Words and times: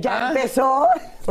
Ya 0.00 0.28
empezó. 0.28 0.86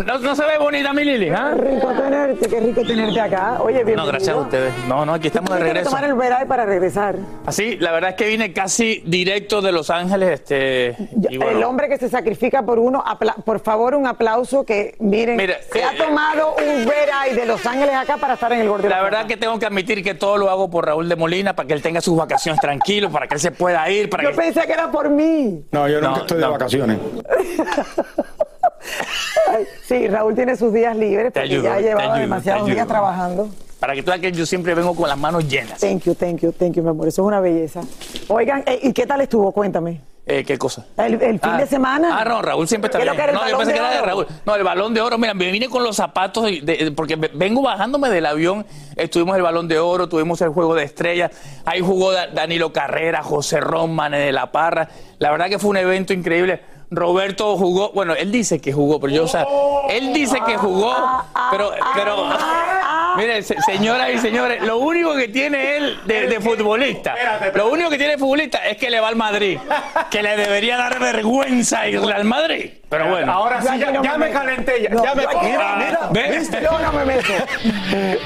No, 0.05 0.19
no 0.19 0.35
se 0.35 0.43
ve 0.43 0.59
bonita 0.59 0.93
mi 0.93 1.03
Lili, 1.03 1.29
¿ah? 1.29 1.53
Qué 1.55 1.61
rico 1.71 1.87
tenerte, 1.91 2.47
qué 2.47 2.59
rico 2.59 2.81
tenerte 2.85 3.19
acá. 3.19 3.57
Oye, 3.61 3.77
bienvenido. 3.77 4.03
No, 4.03 4.07
gracias 4.11 4.35
a 4.35 4.39
ustedes. 4.39 4.73
No, 4.87 5.05
no, 5.07 5.13
aquí 5.15 5.27
estamos 5.27 5.49
de 5.49 5.55
Tienes 5.55 5.69
que 5.71 5.73
regreso. 5.79 5.89
tomar 5.89 6.03
el 6.09 6.13
veray 6.15 6.45
para 6.45 6.65
regresar. 6.65 7.15
Así, 7.47 7.77
la 7.77 7.91
verdad 7.91 8.11
es 8.11 8.15
que 8.15 8.27
vine 8.27 8.53
casi 8.53 9.01
directo 9.07 9.59
de 9.61 9.71
Los 9.71 9.89
Ángeles, 9.89 10.41
este. 10.41 10.95
Ya, 11.15 11.31
y 11.31 11.37
bueno, 11.37 11.57
El 11.57 11.63
hombre 11.63 11.89
que 11.89 11.97
se 11.97 12.09
sacrifica 12.09 12.61
por 12.63 12.77
uno, 12.77 13.03
por 13.43 13.59
favor, 13.59 13.95
un 13.95 14.05
aplauso 14.05 14.63
que 14.65 14.95
miren, 14.99 15.35
Mira, 15.35 15.55
se 15.71 15.83
ha 15.83 15.93
eh, 15.93 15.97
tomado 15.97 16.55
un 16.57 16.85
veray 16.85 17.33
de 17.33 17.45
Los 17.47 17.65
Ángeles 17.65 17.95
acá 17.95 18.17
para 18.17 18.35
estar 18.35 18.53
en 18.53 18.61
el 18.61 18.69
Gordi 18.69 18.85
y 18.85 18.89
La 18.89 18.97
verdad 19.01 19.21
Flaca. 19.21 19.27
que 19.29 19.37
tengo 19.37 19.57
que 19.57 19.65
admitir 19.65 20.03
que 20.03 20.13
todo 20.13 20.37
lo 20.37 20.51
hago 20.51 20.69
por 20.69 20.85
Raúl 20.85 21.09
de 21.09 21.15
Molina, 21.15 21.55
para 21.55 21.65
que 21.67 21.73
él 21.73 21.81
tenga 21.81 22.01
sus 22.01 22.15
vacaciones 22.15 22.61
tranquilos, 22.61 23.11
para 23.11 23.25
que 23.27 23.33
él 23.33 23.39
se 23.41 23.51
pueda 23.51 23.89
ir, 23.89 24.11
para 24.11 24.23
Yo 24.25 24.29
que... 24.29 24.35
pensé 24.37 24.61
que 24.67 24.73
era 24.73 24.91
por 24.91 25.09
mí. 25.09 25.65
No, 25.71 25.87
yo 25.87 25.95
nunca 26.01 26.09
No, 26.09 26.17
estoy 26.17 26.37
de 26.37 26.43
no. 26.45 26.51
vacaciones. 26.51 26.99
Ay, 29.49 29.65
Sí, 29.85 30.07
Raúl 30.07 30.35
tiene 30.35 30.55
sus 30.55 30.73
días 30.73 30.95
libres 30.95 31.27
porque 31.33 31.39
ayudo, 31.39 31.63
ya 31.63 31.79
llevaba 31.79 32.03
ayudo, 32.03 32.19
demasiados 32.19 32.67
días 32.67 32.87
trabajando. 32.87 33.49
Para 33.79 33.93
que 33.93 34.01
tú 34.01 34.07
veas 34.07 34.19
que 34.21 34.31
yo 34.31 34.45
siempre 34.45 34.73
vengo 34.73 34.95
con 34.95 35.07
las 35.07 35.17
manos 35.17 35.47
llenas. 35.47 35.79
Thank 35.79 36.03
you, 36.03 36.15
thank 36.15 36.39
you, 36.39 36.51
thank 36.51 36.73
you, 36.73 36.81
mi 36.83 36.89
amor. 36.89 37.07
Eso 37.07 37.21
es 37.21 37.27
una 37.27 37.39
belleza. 37.39 37.81
Oigan, 38.27 38.63
eh, 38.65 38.79
¿y 38.81 38.91
qué 38.93 39.05
tal 39.05 39.21
estuvo? 39.21 39.51
Cuéntame. 39.51 40.01
Eh, 40.29 40.43
¿Qué 40.43 40.57
cosa? 40.57 40.85
El, 40.97 41.13
el 41.21 41.39
fin 41.39 41.51
Ah, 41.53 41.57
de 41.57 41.67
semana. 41.67 42.19
Ah, 42.19 42.25
no, 42.25 42.41
Raúl 42.41 42.67
siempre 42.67 42.87
está 42.87 42.97
¿Qué 42.97 43.05
es 43.05 43.11
lo 43.11 43.15
bien. 43.15 43.33
No, 43.33 43.49
yo 43.49 43.57
pensé 43.59 43.71
que 43.71 43.79
era 43.79 43.91
de? 43.91 44.01
Raúl. 44.01 44.27
No, 44.45 44.55
el 44.55 44.63
balón 44.63 44.93
de 44.93 44.99
oro, 44.99 45.17
mira, 45.17 45.33
me 45.33 45.49
vine 45.51 45.69
con 45.69 45.83
los 45.83 45.95
zapatos, 45.95 46.43
de- 46.43 46.59
de- 46.61 46.91
porque 46.91 47.15
ve- 47.15 47.31
vengo 47.33 47.61
bajándome 47.61 48.09
del 48.09 48.25
avión, 48.25 48.65
estuvimos 48.97 49.37
el 49.37 49.43
balón 49.43 49.69
de 49.69 49.79
oro, 49.79 50.09
tuvimos 50.09 50.41
el 50.41 50.49
juego 50.49 50.75
de 50.75 50.83
estrellas, 50.83 51.31
ahí 51.63 51.79
jugó 51.79 52.11
Da- 52.11 52.27
Danilo 52.27 52.73
Carrera, 52.73 53.23
José 53.23 53.61
Ron, 53.61 53.95
Mane 53.95 54.19
de 54.19 54.33
la 54.33 54.51
Parra. 54.51 54.89
La 55.19 55.31
verdad 55.31 55.47
que 55.47 55.59
fue 55.59 55.69
un 55.69 55.77
evento 55.77 56.11
increíble. 56.11 56.61
Roberto 56.89 57.57
jugó, 57.57 57.91
bueno, 57.91 58.13
él 58.15 58.31
dice 58.31 58.59
que 58.59 58.71
jugó, 58.71 58.99
pero 58.99 59.13
yo, 59.13 59.23
o 59.25 59.27
sea, 59.27 59.45
él 59.89 60.13
dice 60.13 60.39
que 60.45 60.55
jugó, 60.57 60.95
pero, 61.51 61.71
pero, 61.95 62.29
mire, 63.17 63.43
se- 63.43 63.59
señoras 63.61 64.09
y 64.13 64.19
señores, 64.19 64.63
lo 64.63 64.77
único 64.77 65.13
que 65.15 65.27
tiene 65.27 65.75
él 65.77 65.99
de, 66.05 66.27
de 66.27 66.39
futbolista, 66.39 67.13
lo 67.53 67.69
único 67.69 67.89
que 67.89 67.97
tiene 67.97 68.13
de 68.13 68.17
futbolista 68.17 68.59
es 68.59 68.77
que 68.77 68.89
le 68.89 68.99
va 69.01 69.09
al 69.09 69.15
Madrid, 69.17 69.59
que 70.09 70.23
le 70.23 70.37
debería 70.37 70.77
dar 70.77 70.97
vergüenza 70.99 71.87
irle 71.89 72.13
al 72.13 72.23
Madrid. 72.23 72.71
Pero 72.89 73.09
bueno. 73.09 73.31
Ahora 73.33 73.61
sí, 73.61 73.67
ya, 73.79 74.17
me 74.17 74.29
calenté. 74.31 74.83
Ya, 74.83 74.89
No, 74.91 75.03
ya 75.03 75.13
me, 75.15 75.23
mira, 75.43 75.75
mira. 75.77 75.99
¿Ves? 76.11 76.49
Yo 76.51 76.79
no 76.79 76.93
me 76.93 77.05
meto. 77.05 77.33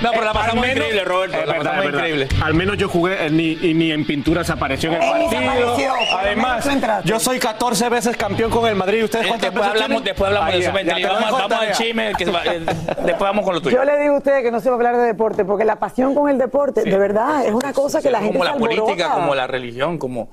No, 0.01 0.09
pero 0.11 0.23
la 0.23 0.31
Al 0.31 0.35
pasamos 0.35 0.61
menos- 0.61 0.77
increíble, 0.77 1.03
Roberto. 1.03 1.37
Es 1.37 1.45
la 1.47 1.53
verdad, 1.53 1.71
pasamos 1.71 1.93
increíble. 1.93 2.27
Al 2.43 2.53
menos 2.53 2.77
yo 2.77 2.89
jugué 2.89 3.25
eh, 3.25 3.29
ni, 3.29 3.51
y 3.51 3.73
ni 3.73 3.91
en 3.91 4.05
pintura 4.05 4.43
se 4.43 4.51
apareció 4.53 4.89
en 4.91 4.95
el 4.95 5.01
Él 5.03 5.45
partido. 5.45 5.93
Además, 6.17 6.69
yo 7.03 7.19
soy 7.19 7.39
14 7.39 7.89
veces 7.89 8.17
campeón 8.17 8.49
con 8.51 8.67
el 8.67 8.75
Madrid. 8.75 9.03
¿Ustedes 9.03 9.25
Eh, 9.25 9.29
cuántas 9.29 9.51
Después 9.51 9.67
veces 9.69 9.81
hablamos, 9.83 10.03
tienen? 10.03 10.03
después 10.03 10.27
hablamos 10.27 10.47
Ahí, 10.49 10.53
de 10.53 10.59
eso. 10.65 10.69
ya, 10.71 10.75
Vente, 10.75 11.01
ya 11.01 11.07
te 11.07 11.13
vamos, 11.13 11.31
vamos 11.31 11.59
al 11.67 11.71
chisme, 11.73 12.11
que 12.17 12.25
se 12.25 12.31
va- 12.31 12.45
eh, 12.45 12.59
después 13.03 13.19
vamos 13.19 13.45
con 13.45 13.53
lo 13.55 13.61
tuyo. 13.61 13.77
Yo 13.77 13.83
le 13.83 13.99
digo 13.99 14.15
a 14.15 14.17
ustedes 14.17 14.43
que 14.43 14.51
no 14.51 14.59
se 14.59 14.69
va 14.69 14.75
a 14.75 14.77
hablar 14.77 14.97
de 14.97 15.03
deporte, 15.03 15.45
porque 15.45 15.65
la 15.65 15.75
pasión 15.77 16.15
con 16.15 16.29
el 16.29 16.37
deporte, 16.37 16.83
de 16.83 16.97
verdad, 16.97 17.45
es 17.45 17.53
una 17.53 17.73
cosa 17.73 18.01
que 18.01 18.09
la 18.09 18.19
gente 18.19 18.33
como 18.33 18.43
la 18.45 18.55
política, 18.55 19.09
como 19.13 19.35
la 19.35 19.47
religión, 19.47 19.97
como, 19.97 20.29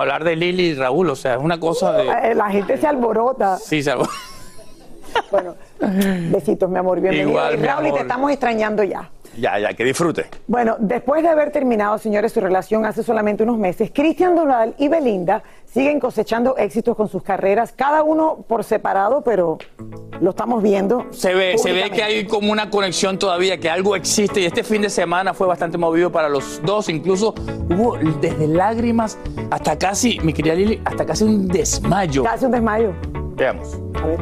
hablar 0.00 0.24
de 0.24 0.36
Lili 0.36 0.68
y 0.68 0.74
Raúl, 0.74 1.10
o 1.10 1.16
sea, 1.16 1.34
es 1.34 1.40
una 1.40 1.58
cosa 1.60 1.92
de... 1.92 2.08
Eh, 2.30 2.34
La 2.34 2.48
gente 2.50 2.76
se 2.78 2.86
alborota. 2.86 3.56
Sí, 3.68 3.82
salvo. 3.82 4.08
Bueno, 5.30 5.56
besitos, 6.30 6.70
mi 6.70 6.78
amor, 6.78 7.00
bienvenido. 7.00 7.28
Igual, 7.30 7.58
mi 7.58 7.66
Raúl, 7.66 7.86
y 7.88 7.92
te 7.92 8.00
estamos 8.00 8.30
extrañando 8.30 8.82
ya. 8.82 9.10
Ya, 9.36 9.58
ya, 9.58 9.74
que 9.74 9.84
disfrute. 9.84 10.26
Bueno, 10.46 10.76
después 10.78 11.22
de 11.22 11.28
haber 11.28 11.52
terminado, 11.52 11.98
señores, 11.98 12.32
su 12.32 12.40
relación 12.40 12.86
hace 12.86 13.02
solamente 13.02 13.42
unos 13.42 13.58
meses, 13.58 13.90
Cristian 13.92 14.34
Donald 14.34 14.74
y 14.78 14.88
Belinda 14.88 15.42
siguen 15.66 16.00
cosechando 16.00 16.56
éxitos 16.56 16.96
con 16.96 17.08
sus 17.08 17.22
carreras, 17.22 17.72
cada 17.72 18.02
uno 18.02 18.38
por 18.48 18.64
separado, 18.64 19.20
pero 19.20 19.58
lo 20.20 20.30
estamos 20.30 20.62
viendo. 20.62 21.06
Se 21.10 21.34
ve, 21.34 21.58
se 21.58 21.72
ve 21.72 21.90
que 21.90 22.02
hay 22.02 22.26
como 22.26 22.50
una 22.50 22.70
conexión 22.70 23.18
todavía, 23.18 23.58
que 23.58 23.68
algo 23.68 23.96
existe 23.96 24.40
y 24.40 24.46
este 24.46 24.64
fin 24.64 24.80
de 24.80 24.90
semana 24.90 25.34
fue 25.34 25.46
bastante 25.46 25.76
movido 25.76 26.10
para 26.10 26.30
los 26.30 26.60
dos, 26.64 26.88
incluso 26.88 27.34
hubo 27.70 27.98
desde 28.20 28.48
lágrimas 28.48 29.18
hasta 29.50 29.78
casi, 29.78 30.18
mi 30.20 30.32
querida 30.32 30.54
Lili, 30.54 30.80
hasta 30.84 31.04
casi 31.04 31.24
un 31.24 31.46
desmayo. 31.48 32.24
Casi 32.24 32.46
un 32.46 32.52
desmayo. 32.52 32.92
Veamos. 33.38 33.78
A 33.94 34.06
ver. 34.06 34.18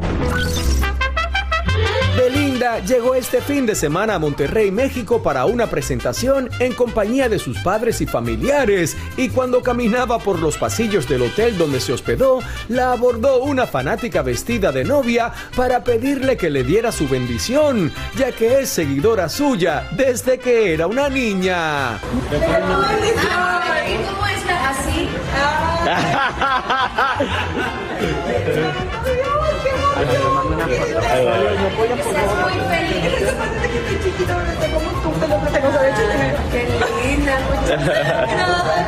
Belinda 2.17 2.79
llegó 2.79 3.15
este 3.15 3.43
fin 3.43 3.67
de 3.67 3.75
semana 3.75 4.15
a 4.15 4.19
Monterrey, 4.19 4.71
México 4.71 5.23
para 5.23 5.45
una 5.45 5.67
presentación 5.67 6.49
en 6.61 6.73
compañía 6.73 7.29
de 7.29 7.39
sus 7.39 7.59
padres 7.59 8.01
y 8.01 8.07
familiares 8.07 8.97
y 9.19 9.29
cuando 9.29 9.63
caminaba 9.63 10.19
por 10.19 10.39
los 10.39 10.57
pasillos 10.57 11.07
del 11.09 11.23
hotel 11.23 11.59
donde 11.59 11.79
se 11.79 11.93
hospedó, 11.93 12.41
la 12.69 12.93
abordó 12.93 13.43
una 13.43 13.67
fanática 13.67 14.23
vestida 14.23 14.73
de 14.73 14.85
novia 14.85 15.31
para 15.55 15.85
pedirle 15.85 16.39
que 16.39 16.49
le 16.49 16.65
diera 16.65 16.91
su 16.91 17.07
bendición, 17.07 17.93
ya 18.17 18.33
que 18.33 18.61
es 18.61 18.71
seguidora 18.71 19.29
suya 19.29 19.87
desde 19.93 20.39
que 20.39 20.73
era 20.73 20.87
una 20.87 21.11
niña. 21.11 22.01
¿cómo 24.09 24.27
está 24.27 24.71
así? 24.71 25.09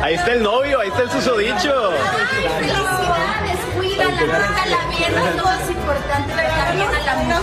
Ahí 0.01 0.13
está 0.13 0.33
el 0.33 0.43
novio, 0.43 0.79
ahí 0.79 0.89
está 0.89 1.01
el 1.01 1.09
susodicho. 1.09 1.91
Felicidades, 2.61 3.59
cuídala, 3.75 4.77
bien, 4.89 5.15
no 5.15 5.41
todo 5.41 5.51
es 5.53 5.69
importante, 5.71 6.33
trata 6.33 6.71
bien 6.73 6.89
a 6.93 6.99
la 6.99 7.15
mujer, 7.15 7.39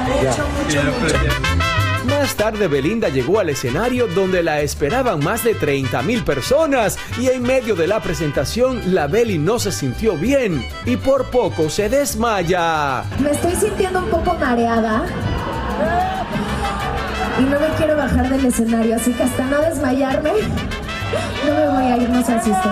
mucho, 0.00 0.48
mucho, 0.48 0.82
mucho. 1.00 1.73
Más 2.20 2.36
tarde 2.36 2.68
Belinda 2.68 3.08
llegó 3.08 3.40
al 3.40 3.48
escenario 3.50 4.06
donde 4.06 4.42
la 4.42 4.60
esperaban 4.60 5.22
más 5.22 5.42
de 5.42 5.52
30 5.54 6.00
mil 6.02 6.22
personas 6.22 6.96
y 7.20 7.26
en 7.26 7.42
medio 7.42 7.74
de 7.74 7.88
la 7.88 8.00
presentación 8.00 8.94
la 8.94 9.08
Beli 9.08 9.36
no 9.36 9.58
se 9.58 9.72
sintió 9.72 10.16
bien 10.16 10.64
y 10.86 10.96
por 10.96 11.30
poco 11.30 11.68
se 11.68 11.88
desmaya. 11.88 13.02
Me 13.18 13.32
estoy 13.32 13.54
sintiendo 13.56 13.98
un 13.98 14.10
poco 14.10 14.34
mareada 14.34 15.04
y 17.40 17.42
no 17.42 17.58
me 17.58 17.66
quiero 17.76 17.96
bajar 17.96 18.30
del 18.30 18.46
escenario, 18.46 18.94
así 18.94 19.12
que 19.12 19.24
hasta 19.24 19.44
no 19.46 19.60
desmayarme, 19.60 20.30
no 21.46 21.54
me 21.54 21.68
voy 21.68 21.84
a 21.84 21.96
ir, 21.96 22.08
no 22.08 22.24
se 22.24 22.32
asusten. 22.32 22.70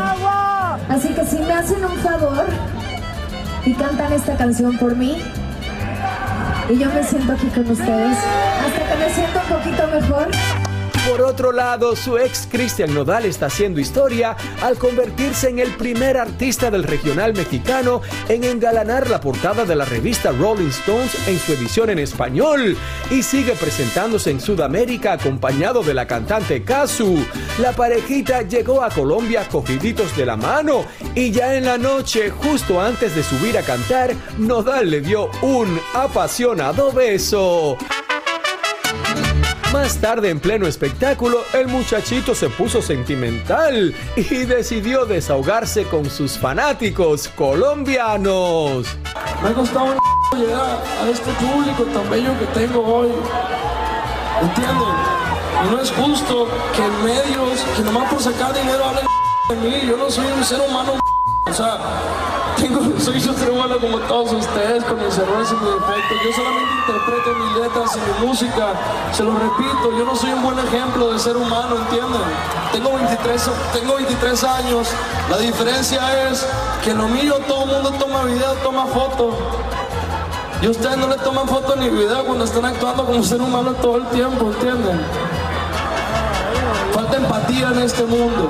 Así 0.89 1.09
que 1.09 1.27
si 1.27 1.39
me 1.41 1.53
hacen 1.53 1.85
un 1.85 1.97
favor 1.97 2.45
y 3.67 3.75
cantan 3.75 4.13
esta 4.13 4.37
canción 4.37 4.79
por 4.79 4.95
mí, 4.97 5.21
y 6.71 6.79
yo 6.79 6.89
me 6.91 7.03
siento 7.03 7.33
aquí 7.33 7.49
con 7.49 7.69
ustedes, 7.71 8.17
me 8.99 9.15
siento 9.15 9.41
un 9.41 9.59
poquito 9.59 9.87
mejor, 9.89 10.29
Por 11.09 11.21
otro 11.21 11.51
lado, 11.51 11.97
su 11.97 12.17
ex 12.17 12.47
Cristian 12.49 12.95
Nodal 12.95 13.25
está 13.25 13.47
haciendo 13.47 13.81
historia 13.81 14.37
al 14.63 14.79
convertirse 14.79 15.49
en 15.49 15.59
el 15.59 15.71
primer 15.73 16.17
artista 16.17 16.71
del 16.71 16.85
regional 16.85 17.35
mexicano 17.35 18.03
en 18.29 18.45
engalanar 18.45 19.11
la 19.11 19.21
portada 19.21 19.65
de 19.65 19.75
la 19.75 19.85
revista 19.85 20.31
Rolling 20.31 20.69
Stones 20.69 21.17
en 21.27 21.41
su 21.41 21.53
edición 21.55 21.91
en 21.91 21.99
español 21.99 22.77
y 23.11 23.23
sigue 23.25 23.55
presentándose 23.55 24.31
en 24.31 24.41
Sudamérica 24.41 25.15
acompañado 25.15 25.83
de 25.83 25.95
la 25.95 26.07
cantante 26.07 26.63
Kazu. 26.63 27.19
La 27.59 27.73
parejita 27.73 28.43
llegó 28.43 28.83
a 28.83 28.91
Colombia 28.91 29.49
cogiditos 29.51 30.17
de 30.17 30.27
la 30.27 30.37
mano 30.37 30.85
y 31.17 31.33
ya 31.33 31.57
en 31.57 31.65
la 31.65 31.79
noche, 31.79 32.31
justo 32.31 32.81
antes 32.81 33.17
de 33.17 33.25
subir 33.25 33.59
a 33.59 33.63
cantar, 33.63 34.15
Nodal 34.39 34.89
le 34.89 35.01
dio 35.01 35.31
un 35.43 35.81
apasionado 35.95 36.93
beso. 36.93 37.77
Más 39.73 39.97
tarde, 39.97 40.29
en 40.29 40.39
pleno 40.39 40.67
espectáculo, 40.67 41.39
el 41.55 41.67
muchachito 41.67 42.35
se 42.35 42.51
puso 42.51 42.83
sentimental 42.83 43.95
y 44.17 44.45
decidió 44.45 45.07
desahogarse 45.07 45.85
con 45.85 46.11
sus 46.11 46.37
fanáticos 46.39 47.29
colombianos. 47.29 48.87
Me 49.43 49.49
ha 49.49 49.55
costado 49.55 49.87
un 49.87 50.39
llegar 50.39 50.83
a 51.03 51.09
este 51.09 51.31
público 51.33 51.85
tan 51.85 52.11
bello 52.11 52.39
que 52.39 52.47
tengo 52.61 52.85
hoy. 52.85 53.13
¿Entienden? 54.43 55.23
No 55.71 55.81
es 55.81 55.91
justo 55.91 56.49
que 56.77 56.83
medios, 57.05 57.61
que 57.75 57.83
nomás 57.83 58.13
por 58.13 58.23
sacar 58.23 58.53
dinero 58.53 58.85
hablen 58.85 59.07
de 59.49 59.57
mí. 59.57 59.89
Yo 59.89 59.97
no 59.97 60.11
soy 60.11 60.27
un 60.27 60.45
ser 60.45 60.61
humano. 60.61 61.01
O 61.49 61.53
sea, 61.53 61.79
tengo, 62.57 63.01
soy 63.01 63.17
un 63.17 63.37
ser 63.37 63.51
humano 63.51 63.77
como 63.81 63.99
todos 64.01 64.33
ustedes, 64.33 64.85
con 64.85 65.05
mis 65.05 65.17
errores 65.17 65.49
y 65.51 65.55
mis 65.55 65.75
defectos. 65.75 66.19
Yo 66.25 66.33
solamente 66.33 66.73
interpreto 66.81 67.35
mis 67.35 67.63
letras 67.63 67.97
y 67.97 68.23
mi 68.23 68.27
música. 68.27 68.73
Se 69.13 69.25
lo 69.25 69.33
repito, 69.33 69.99
yo 69.99 70.05
no 70.05 70.17
soy 70.17 70.33
un 70.33 70.43
buen 70.43 70.59
ejemplo 70.59 71.13
de 71.13 71.19
ser 71.19 71.37
humano, 71.37 71.77
¿entienden? 71.77 72.23
Tengo 72.73 72.95
23, 72.95 73.51
tengo 73.73 73.95
23 73.97 74.45
años. 74.45 74.89
La 75.31 75.39
diferencia 75.39 76.31
es 76.31 76.47
que 76.85 76.95
lo 76.95 77.09
mío 77.09 77.35
todo 77.47 77.65
el 77.65 77.71
mundo 77.71 77.91
toma 77.99 78.25
video, 78.25 78.55
toma 78.63 78.87
foto. 78.87 79.37
Y 80.63 80.69
ustedes 80.69 80.97
no 80.97 81.09
le 81.09 81.17
toman 81.17 81.49
foto 81.49 81.75
ni 81.75 81.89
video 81.91 82.25
cuando 82.25 82.45
están 82.45 82.65
actuando 82.65 83.05
como 83.05 83.23
ser 83.25 83.43
humano 83.43 83.73
todo 83.73 83.97
el 83.97 84.07
tiempo, 84.09 84.53
¿entienden? 84.53 85.01
Falta 86.93 87.17
empatía 87.17 87.71
en 87.71 87.79
este 87.81 88.05
mundo. 88.05 88.49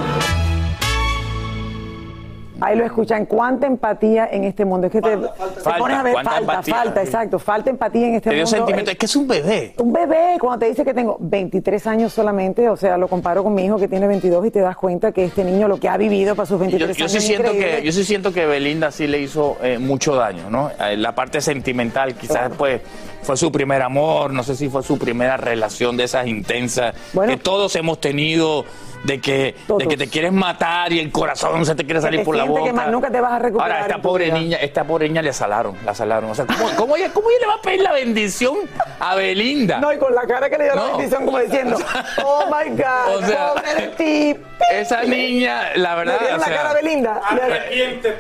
Ahí 2.65 2.77
lo 2.77 2.85
escuchan. 2.85 3.27
¿Cuánta 3.27 3.67
empatía 3.67 4.29
en 4.31 4.45
este 4.45 4.65
mundo? 4.65 4.87
Es 4.87 4.93
que 4.93 5.01
te, 5.03 5.17
te 5.17 5.29
Falta, 5.61 5.79
pones 5.79 5.97
a 5.99 6.03
ver, 6.03 6.13
¿cuánta 6.13 6.31
falta, 6.33 6.53
empatía? 6.53 6.75
falta, 6.75 7.03
exacto. 7.03 7.39
Falta 7.39 7.71
empatía 7.71 8.09
en 8.09 8.15
este 8.15 8.31
Te 8.31 8.37
dio 8.37 8.45
mundo. 8.45 8.57
sentimiento. 8.57 8.91
Eh, 8.91 8.93
Es 8.95 8.99
que 8.99 9.07
es 9.07 9.17
un 9.17 9.27
bebé. 9.29 9.75
Un 9.79 9.93
bebé, 9.93 10.37
cuando 10.41 10.61
te 10.61 10.67
dice 10.71 10.85
que 10.85 10.95
tengo 10.95 11.17
23 11.21 11.87
años 11.87 12.13
solamente, 12.13 12.69
o 12.69 12.77
sea, 12.77 12.97
lo 12.97 13.09
comparo 13.09 13.43
con 13.43 13.55
mi 13.55 13.65
hijo 13.65 13.79
que 13.79 13.89
tiene 13.89 14.07
22 14.07 14.47
y 14.47 14.51
te 14.51 14.61
das 14.61 14.77
cuenta 14.77 15.13
que 15.13 15.25
este 15.25 15.45
niño 15.45 15.67
lo 15.69 15.79
que 15.79 15.89
ha 15.89 15.97
vivido 15.97 16.35
para 16.35 16.47
sus 16.47 16.57
Yo, 16.59 16.61
23 16.61 16.97
yo 16.97 17.05
años 17.05 17.13
sí 17.13 17.21
siento 17.21 17.53
increíble. 17.53 17.81
que, 17.81 17.87
yo 17.87 17.93
sí 17.93 18.05
siento 18.05 18.33
que 18.33 18.47
Belinda 18.47 18.91
sí 18.91 19.07
le 19.07 19.21
hizo 19.21 19.57
eh, 19.63 19.79
mucho 19.79 20.15
daño, 20.15 20.49
¿no? 20.51 20.71
La 20.97 21.15
parte 21.15 21.41
sentimental, 21.41 22.15
quizás 22.15 22.51
pues 22.57 22.81
fue 23.23 23.37
su 23.37 23.51
primer 23.53 23.83
amor, 23.83 24.33
no 24.33 24.43
sé 24.43 24.55
si 24.57 24.69
fue 24.69 24.83
su 24.83 24.99
primera 24.99 25.37
relación 25.37 25.97
de 25.97 26.05
esas 26.05 26.27
intensas 26.27 26.95
que 27.27 27.37
todos 27.37 27.75
hemos 27.77 28.01
tenido, 28.01 28.65
de 29.05 29.21
que, 29.21 29.55
de 29.79 29.87
que 29.89 29.97
te 29.97 30.09
quieres 30.09 30.33
matar 30.33 30.93
y 30.93 31.01
el 31.01 31.11
corazón 31.11 31.65
se 31.67 31.75
te 31.75 31.85
quiere 31.85 32.01
salir 32.01 32.21
te 32.21 32.25
por 32.25 32.37
la 32.37 32.45
boca. 32.45 32.65
que 32.65 32.73
más 32.73 32.89
nunca 32.89 33.11
te 33.11 33.21
vas 33.21 33.33
a 33.33 33.39
recuperar 33.41 33.73
Ahora, 33.73 33.87
esta 33.87 34.01
pobre 34.03 34.27
vida. 34.27 34.39
niña, 34.39 34.57
esta 34.59 34.85
pobre 34.85 35.09
niña 35.09 35.23
le 35.23 35.33
salaron, 35.33 35.77
la 35.85 35.95
salaron. 35.95 36.31
O 36.31 36.35
sea, 36.35 36.47
¿cómo, 36.47 36.71
cómo 36.77 36.97
ella, 36.97 37.11
cómo 37.13 37.29
ella 37.31 37.39
le 37.41 37.47
va 37.49 37.55
a 37.55 37.63
pedir 37.63 37.81
la 37.81 37.93
bendición 37.93 38.57
a 39.01 39.15
Belinda? 39.17 39.79
No, 39.81 39.93
y 39.93 39.99
con 39.99 40.15
la 40.15 40.23
cara 40.27 40.49
que 40.49 40.59
le 40.59 40.65
dio 40.65 40.75
la 40.75 40.85
bendición 40.97 41.25
como 41.25 41.39
diciendo, 41.39 41.77
oh 42.25 42.45
my 42.47 42.71
God, 42.71 43.17
O 43.17 43.27
sea, 43.27 43.55
pobre 43.55 43.89
ti. 43.97 44.37
Esa 44.71 45.03
niña, 45.03 45.75
la 45.75 45.97
verdad. 45.97 46.15
¿Le 46.15 46.21
vieron 46.21 46.41
o 46.41 46.45
la 46.45 46.57
cara 46.57 46.71
a 46.71 46.75
Belinda? 46.75 47.21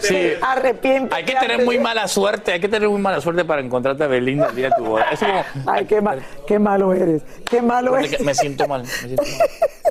Sí. 0.00 0.32
Arrepiéntete. 0.42 1.14
Hay 1.14 1.24
que 1.24 1.34
tener 1.36 1.64
muy 1.64 1.78
mala 1.78 2.08
suerte, 2.08 2.52
hay 2.52 2.60
que 2.60 2.68
tener 2.68 2.88
muy 2.88 3.00
mala 3.00 3.20
suerte 3.20 3.44
para 3.44 3.62
encontrarte 3.62 4.02
a 4.04 4.06
Belinda 4.08 4.48
el 4.48 4.56
día 4.56 4.68
de 4.70 4.74
tu 4.76 4.84
boda. 4.84 5.06
Es 5.12 5.20
como, 5.20 5.44
Ay, 5.66 5.84
qué, 5.86 6.00
ma- 6.00 6.16
qué 6.46 6.58
malo 6.58 6.92
eres. 6.92 7.22
Qué 7.48 7.62
malo 7.62 7.96
eres. 7.96 8.20
me 8.20 8.34
siento 8.34 8.66
mal, 8.66 8.82
me 8.82 8.88
siento 8.88 9.22
mal. 9.22 9.48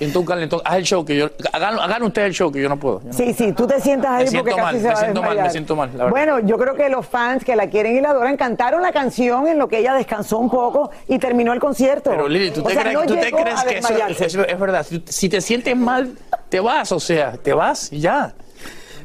Siento 0.00 0.20
un 0.20 0.24
calentón. 0.24 0.62
Haz 0.64 0.76
el 0.78 0.84
show 0.84 1.04
que 1.04 1.14
yo. 1.14 1.28
Hagan, 1.52 1.78
hagan 1.78 2.02
ustedes 2.04 2.28
el 2.28 2.34
show 2.34 2.50
que 2.50 2.62
yo 2.62 2.70
no 2.70 2.78
puedo. 2.78 3.00
Yo 3.00 3.08
no 3.08 3.12
Sí, 3.12 3.34
sí, 3.34 3.52
tú 3.52 3.66
te 3.66 3.78
sientas 3.82 4.10
ahí 4.12 4.30
Me 4.30 4.38
porque 4.38 4.56
casi 4.56 4.62
mal, 4.62 4.74
se 4.74 4.80
me 4.80 4.88
va 4.88 4.92
a 4.92 4.96
siento 4.96 5.22
mal, 5.22 5.36
me 5.36 5.50
siento 5.50 5.76
mal, 5.76 5.90
la 5.90 6.04
verdad. 6.04 6.10
Bueno, 6.10 6.38
yo 6.38 6.56
creo 6.56 6.74
que 6.74 6.88
los 6.88 7.06
fans 7.06 7.44
que 7.44 7.54
la 7.54 7.68
quieren 7.68 7.98
y 7.98 8.00
la 8.00 8.08
adoran 8.08 8.38
cantaron 8.38 8.80
la 8.80 8.92
canción 8.92 9.46
en 9.46 9.58
lo 9.58 9.68
que 9.68 9.76
ella 9.76 9.92
descansó 9.92 10.38
un 10.38 10.48
poco 10.48 10.90
y 11.06 11.18
terminó 11.18 11.52
el 11.52 11.60
concierto. 11.60 12.08
Pero 12.08 12.28
Lili, 12.28 12.50
¿tú 12.50 12.62
te 12.62 12.72
sea, 12.72 12.80
crees, 12.80 12.94
no 12.94 13.02
tú 13.02 13.14
te 13.14 13.30
crees 13.30 13.62
que 13.62 13.78
eso, 13.78 14.24
eso 14.24 14.46
es 14.46 14.58
verdad? 14.58 14.86
Si, 14.88 15.04
si 15.06 15.28
te 15.28 15.42
sientes 15.42 15.76
mal, 15.76 16.14
te 16.48 16.60
vas, 16.60 16.92
o 16.92 17.00
sea, 17.00 17.32
te 17.32 17.52
vas 17.52 17.92
y 17.92 18.00
ya. 18.00 18.32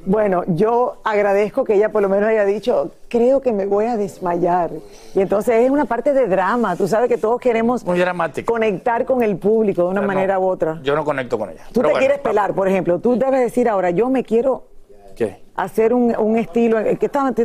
Bueno, 0.06 0.44
yo 0.48 0.98
agradezco 1.04 1.64
que 1.64 1.74
ella 1.76 1.90
por 1.90 2.02
lo 2.02 2.10
menos 2.10 2.30
haya 2.30 2.46
dicho, 2.46 2.92
creo 3.08 3.42
que 3.42 3.52
me 3.52 3.66
voy 3.66 3.86
a 3.86 3.98
desmayar. 3.98 4.70
Y 5.16 5.22
entonces 5.22 5.56
es 5.64 5.70
una 5.72 5.86
parte 5.86 6.14
de 6.14 6.28
drama. 6.28 6.76
Tú 6.76 6.88
sabes 6.88 7.10
que 7.10 7.18
todos 7.18 7.40
queremos 7.42 7.84
conectar 8.46 9.06
con 9.06 9.24
el 9.24 9.38
público 9.38 9.84
de 9.84 9.88
una 9.90 10.02
Pero 10.02 10.08
no, 10.12 10.14
manera 10.16 10.40
u 10.40 10.46
otra. 10.48 10.80
Yo 10.84 10.96
no 10.96 11.04
conecto 11.04 11.38
con 11.40 11.50
ella. 11.50 11.64
Tú 11.72 11.82
Pero 11.82 11.88
te 11.88 11.94
bueno, 11.94 12.00
quieres 12.00 12.20
pelar, 12.20 12.54
por 12.54 12.68
ejemplo. 12.68 13.00
Tú 13.00 13.18
debes 13.18 13.40
decir 13.42 13.68
ahora, 13.68 13.90
yo 13.90 14.10
me 14.10 14.24
quiero 14.24 14.64
¿Qué? 15.16 15.42
hacer 15.56 15.94
un, 15.94 16.16
un 16.18 16.38
estilo. 16.38 16.78
Te- 16.84 16.96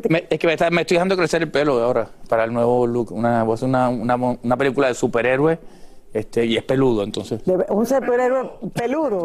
te- 0.00 0.08
Me- 0.08 0.26
es 0.28 0.38
que 0.38 0.46
me, 0.46 0.52
está- 0.54 0.70
me 0.70 0.82
estoy 0.82 0.96
dejando 0.96 1.16
crecer 1.16 1.42
el 1.42 1.50
pelo 1.50 1.80
ahora 1.82 2.08
para 2.28 2.44
el 2.44 2.52
nuevo 2.52 2.86
look. 2.86 3.12
Una, 3.12 3.44
una, 3.44 3.88
una, 3.88 4.16
una 4.16 4.56
película 4.56 4.88
de 4.88 4.94
superhéroe 4.94 5.58
este, 6.12 6.44
y 6.44 6.56
es 6.56 6.64
peludo, 6.64 7.04
entonces. 7.04 7.40
un 7.68 7.86
superhéroe 7.86 8.50
peludo. 8.74 9.24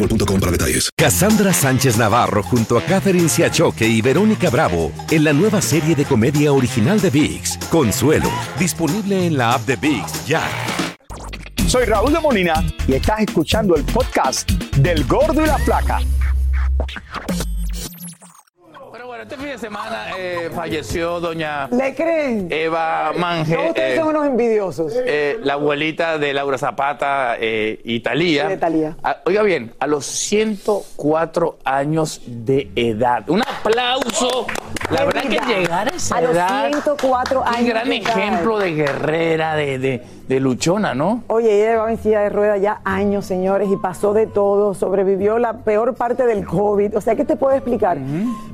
boostmobile.com 0.00 0.40
para 0.40 0.52
detalles. 0.52 0.90
Cassandra 0.96 1.52
Sánchez 1.52 1.96
Navarro 1.96 2.42
junto 2.42 2.78
a 2.78 2.82
Catherine 2.82 3.28
Siachoque 3.28 3.86
y 3.86 4.00
Verónica 4.00 4.50
Bravo 4.50 4.92
en 5.10 5.24
la 5.24 5.32
nueva 5.32 5.60
serie 5.60 5.94
de 5.94 6.04
comedia 6.04 6.52
original 6.52 7.00
de 7.00 7.10
VIX, 7.10 7.58
Consuelo, 7.70 8.30
disponible 8.58 9.26
en 9.26 9.36
la 9.36 9.54
app 9.54 9.66
de 9.66 9.76
VIX 9.76 10.26
ya. 10.26 10.42
Soy 11.66 11.84
Raúl 11.84 12.12
de 12.12 12.20
Molina 12.20 12.64
y 12.88 12.94
estás 12.94 13.20
escuchando 13.20 13.76
el 13.76 13.84
podcast 13.84 14.50
del 14.76 15.04
Gordo 15.04 15.42
y 15.42 15.46
la 15.46 15.58
Flaca. 15.58 16.00
Bueno, 19.20 19.34
este 19.34 19.44
fin 19.44 19.52
de 19.52 19.58
semana 19.58 20.06
eh, 20.16 20.50
falleció 20.54 21.20
doña 21.20 21.68
¿Le 21.70 21.94
creen? 21.94 22.48
Eva 22.50 23.12
Mange. 23.14 23.54
No, 23.54 23.68
ustedes 23.68 23.92
eh, 23.92 24.00
son 24.00 24.08
unos 24.08 24.26
envidiosos. 24.26 24.94
eh, 24.96 25.38
la 25.42 25.54
abuelita 25.54 26.16
de 26.16 26.32
Laura 26.32 26.56
Zapata 26.56 27.36
eh, 27.38 27.82
y 27.84 28.00
Talía. 28.00 28.48
De 28.48 28.56
Thalía. 28.56 28.96
Ah, 29.02 29.18
Oiga 29.26 29.42
bien, 29.42 29.74
a 29.78 29.86
los 29.86 30.06
104 30.06 31.58
años 31.64 32.22
de 32.24 32.70
edad. 32.74 33.28
Un 33.28 33.42
aplauso. 33.64 34.46
La 34.90 35.04
verdad 35.04 35.22
que 35.22 35.38
llegar 35.54 35.86
a 35.92 35.96
esa 35.96 36.16
A 36.16 36.20
los 36.20 36.32
edad. 36.32 36.68
104 36.68 37.40
Un 37.42 37.46
años 37.46 37.68
gran 37.68 37.88
de 37.88 37.96
edad. 37.98 38.18
ejemplo 38.18 38.58
de 38.58 38.72
guerrera, 38.74 39.54
de, 39.54 39.78
de, 39.78 40.02
de 40.26 40.40
luchona, 40.40 40.94
¿no? 40.94 41.22
Oye, 41.28 41.54
ella 41.60 41.70
llevaba 41.72 41.92
en 41.92 41.98
silla 41.98 42.20
de 42.22 42.28
ruedas 42.30 42.60
ya 42.60 42.80
años, 42.84 43.24
señores, 43.24 43.68
y 43.70 43.76
pasó 43.76 44.12
de 44.14 44.26
todo, 44.26 44.74
sobrevivió 44.74 45.38
la 45.38 45.58
peor 45.58 45.94
parte 45.94 46.26
del 46.26 46.44
COVID, 46.44 46.96
o 46.96 47.00
sea, 47.00 47.14
¿qué 47.14 47.24
te 47.24 47.36
puedo 47.36 47.54
explicar? 47.54 47.98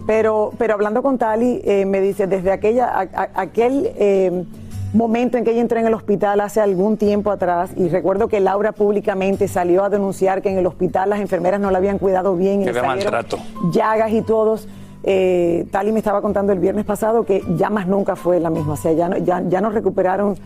pero, 0.07 0.53
pero 0.59 0.75
hablando 0.75 1.03
con 1.03 1.17
Tali, 1.17 1.61
eh, 1.65 1.85
me 1.87 2.01
dice, 2.01 2.27
desde 2.27 2.53
aquella, 2.53 2.87
a- 2.89 3.09
a- 3.15 3.29
aquel 3.43 3.91
eh, 3.97 4.45
momento 4.93 5.39
en 5.39 5.45
que 5.45 5.53
ella 5.53 5.61
entró 5.63 5.79
en 5.81 5.87
el 5.87 5.95
hospital 5.95 6.41
hace 6.41 6.61
algún 6.61 6.99
tiempo 6.99 7.31
atrás, 7.31 7.71
y 7.77 7.89
recuerdo 7.89 8.29
que 8.29 8.41
Laura 8.41 8.73
públicamente 8.73 9.49
salió 9.49 9.85
a 9.85 9.89
denunciar 9.89 10.43
que 10.43 10.51
en 10.51 10.59
el 10.59 10.67
hospital 10.67 11.09
las 11.11 11.21
enfermeras 11.21 11.61
no 11.61 11.71
la 11.71 11.79
habían 11.79 11.99
cuidado 11.99 12.37
bien, 12.37 12.61
y 12.61 12.67
Que 12.67 12.73
le 12.75 12.79
había 12.81 12.91
maltrato. 12.91 13.39
llagas 13.73 14.11
y 14.13 14.21
todos. 14.21 14.69
Eh, 15.09 15.67
Tali 15.71 15.93
me 15.93 16.01
estaba 16.01 16.21
contando 16.21 16.53
el 16.53 16.59
viernes 16.59 16.85
pasado 16.85 17.25
que 17.25 17.43
ya 17.57 17.71
más 17.71 17.87
nunca 17.87 18.17
fue 18.17 18.41
la 18.41 18.51
misma, 18.51 18.73
o 18.73 18.77
sea, 18.77 18.93
ya 18.93 19.19
ya, 19.19 19.41
ya 19.49 19.61
no 19.61 19.71
recuperaron 19.71 20.37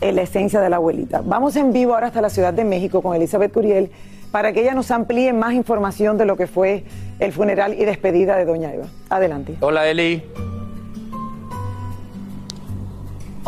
eh, 0.00 0.12
la 0.12 0.22
esencia 0.22 0.60
de 0.60 0.68
la 0.68 0.76
abuelita. 0.76 1.22
Vamos 1.24 1.54
en 1.54 1.72
vivo 1.72 1.94
ahora 1.94 2.08
hasta 2.08 2.20
la 2.20 2.28
Ciudad 2.28 2.52
de 2.52 2.64
México 2.64 3.00
con 3.00 3.14
Elizabeth 3.14 3.52
Curiel 3.52 3.90
para 4.32 4.52
que 4.52 4.62
ella 4.62 4.74
nos 4.74 4.90
amplíe 4.90 5.32
más 5.32 5.54
información 5.54 6.18
de 6.18 6.26
lo 6.26 6.36
que 6.36 6.48
fue 6.48 6.84
el 7.20 7.32
funeral 7.32 7.74
y 7.74 7.84
despedida 7.84 8.36
de 8.36 8.44
Doña 8.44 8.74
Eva. 8.74 8.86
Adelante. 9.08 9.56
Hola, 9.60 9.88
Eli. 9.88 10.22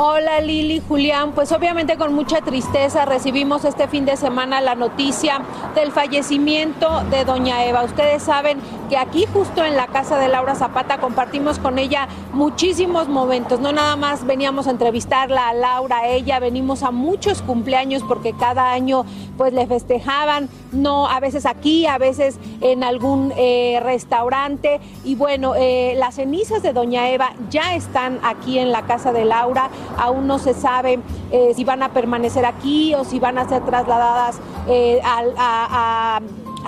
Hola 0.02 0.40
Lili, 0.40 0.80
Julián, 0.88 1.32
pues 1.32 1.52
obviamente 1.52 1.98
con 1.98 2.14
mucha 2.14 2.40
tristeza 2.40 3.04
recibimos 3.04 3.66
este 3.66 3.86
fin 3.86 4.06
de 4.06 4.16
semana 4.16 4.62
la 4.62 4.74
noticia 4.74 5.42
del 5.74 5.92
fallecimiento 5.92 7.02
de 7.10 7.26
doña 7.26 7.66
Eva. 7.66 7.84
Ustedes 7.84 8.22
saben 8.22 8.60
que 8.88 8.96
aquí 8.96 9.26
justo 9.30 9.62
en 9.62 9.76
la 9.76 9.88
casa 9.88 10.16
de 10.16 10.28
Laura 10.28 10.54
Zapata 10.54 11.00
compartimos 11.00 11.58
con 11.58 11.78
ella 11.78 12.08
muchísimos 12.32 13.08
momentos, 13.08 13.60
no 13.60 13.72
nada 13.72 13.94
más 13.96 14.24
veníamos 14.24 14.68
a 14.68 14.70
entrevistarla 14.70 15.50
a 15.50 15.52
Laura, 15.52 15.98
a 15.98 16.08
ella, 16.08 16.40
venimos 16.40 16.82
a 16.82 16.92
muchos 16.92 17.42
cumpleaños 17.42 18.02
porque 18.02 18.32
cada 18.32 18.72
año 18.72 19.04
pues 19.36 19.52
le 19.52 19.66
festejaban, 19.66 20.48
no 20.72 21.08
a 21.08 21.20
veces 21.20 21.46
aquí, 21.46 21.86
a 21.86 21.98
veces 21.98 22.38
en 22.60 22.84
algún 22.84 23.32
eh, 23.36 23.80
restaurante. 23.82 24.80
Y 25.04 25.14
bueno, 25.14 25.54
eh, 25.56 25.94
las 25.96 26.16
cenizas 26.16 26.62
de 26.62 26.72
doña 26.72 27.08
Eva 27.10 27.32
ya 27.48 27.74
están 27.74 28.18
aquí 28.22 28.58
en 28.58 28.70
la 28.70 28.82
casa 28.82 29.12
de 29.12 29.24
Laura 29.24 29.70
aún 29.98 30.26
no 30.26 30.38
se 30.38 30.54
sabe 30.54 31.00
eh, 31.30 31.52
si 31.54 31.64
van 31.64 31.82
a 31.82 31.90
permanecer 31.90 32.44
aquí 32.44 32.94
o 32.94 33.04
si 33.04 33.20
van 33.20 33.38
a 33.38 33.48
ser 33.48 33.64
trasladadas 33.64 34.40
eh, 34.68 35.00
a, 35.04 36.20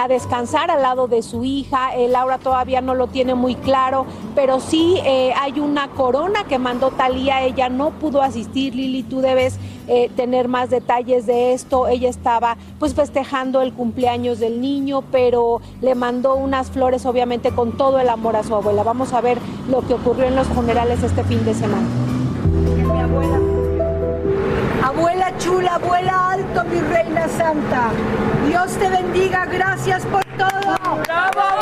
descansar 0.08 0.70
al 0.70 0.82
lado 0.82 1.06
de 1.06 1.22
su 1.22 1.44
hija. 1.44 1.94
Eh, 1.94 2.08
Laura 2.08 2.38
todavía 2.38 2.80
no 2.80 2.94
lo 2.94 3.06
tiene 3.06 3.34
muy 3.34 3.54
claro, 3.54 4.04
pero 4.34 4.58
sí 4.58 4.98
hay 5.00 5.60
una 5.60 5.88
corona 5.88 6.44
que 6.44 6.58
mandó 6.58 6.90
Talía. 6.90 7.42
Ella 7.42 7.68
no 7.68 7.90
pudo 7.90 8.20
asistir. 8.20 8.74
Lili, 8.74 9.04
tú 9.04 9.20
debes 9.20 9.58
tener 10.16 10.48
más 10.48 10.70
detalles 10.70 11.26
de 11.26 11.52
esto. 11.52 11.86
Ella 11.86 12.08
estaba 12.10 12.56
pues 12.80 12.94
festejando 12.94 13.62
el 13.62 13.72
cumpleaños 13.72 14.40
del 14.40 14.60
niño, 14.60 15.02
pero 15.12 15.60
le 15.80 15.94
mandó 15.94 16.34
unas 16.34 16.70
flores, 16.70 17.06
obviamente, 17.06 17.52
con 17.52 17.76
todo 17.76 18.00
el 18.00 18.08
amor 18.08 18.34
a 18.34 18.42
su 18.42 18.54
abuela. 18.54 18.82
Vamos 18.82 19.12
a 19.12 19.20
ver 19.20 19.38
lo 19.70 19.86
que 19.86 19.94
ocurrió 19.94 20.24
en 20.24 20.34
los 20.34 20.48
funerales 20.48 21.02
este 21.04 21.22
fin 21.22 21.44
de 21.44 21.54
semana 21.54 22.11
abuela. 23.00 23.40
Abuela 24.84 25.32
chula, 25.38 25.74
abuela 25.74 26.32
alto, 26.32 26.64
mi 26.64 26.80
reina 26.80 27.28
santa. 27.28 27.90
Dios 28.46 28.72
te 28.72 28.88
bendiga, 28.88 29.46
gracias 29.46 30.04
por 30.06 30.24
todo. 30.36 30.76
¡Bravo, 31.04 31.61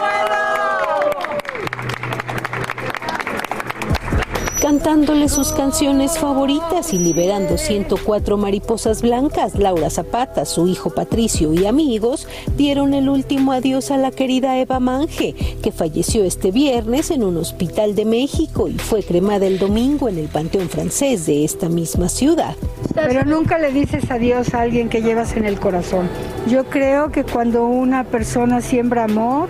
cantándole 4.60 5.30
sus 5.30 5.52
canciones 5.52 6.18
favoritas 6.18 6.92
y 6.92 6.98
liberando 6.98 7.56
104 7.56 8.36
mariposas 8.36 9.00
blancas, 9.00 9.54
Laura 9.54 9.88
Zapata, 9.88 10.44
su 10.44 10.66
hijo 10.68 10.90
Patricio 10.90 11.54
y 11.54 11.64
amigos 11.64 12.28
dieron 12.56 12.92
el 12.92 13.08
último 13.08 13.52
adiós 13.52 13.90
a 13.90 13.96
la 13.96 14.10
querida 14.10 14.58
Eva 14.58 14.78
Mange, 14.78 15.34
que 15.62 15.72
falleció 15.72 16.24
este 16.24 16.50
viernes 16.50 17.10
en 17.10 17.24
un 17.24 17.38
hospital 17.38 17.94
de 17.94 18.04
México 18.04 18.68
y 18.68 18.78
fue 18.78 19.02
cremada 19.02 19.46
el 19.46 19.58
domingo 19.58 20.10
en 20.10 20.18
el 20.18 20.28
Panteón 20.28 20.68
Francés 20.68 21.24
de 21.24 21.42
esta 21.44 21.70
misma 21.70 22.10
ciudad. 22.10 22.54
Pero 22.94 23.24
nunca 23.24 23.58
le 23.58 23.72
dices 23.72 24.10
adiós 24.10 24.52
a 24.52 24.60
alguien 24.60 24.90
que 24.90 25.00
llevas 25.00 25.36
en 25.36 25.46
el 25.46 25.58
corazón. 25.58 26.08
Yo 26.46 26.64
creo 26.64 27.10
que 27.10 27.24
cuando 27.24 27.64
una 27.64 28.04
persona 28.04 28.60
siembra 28.60 29.04
amor 29.04 29.48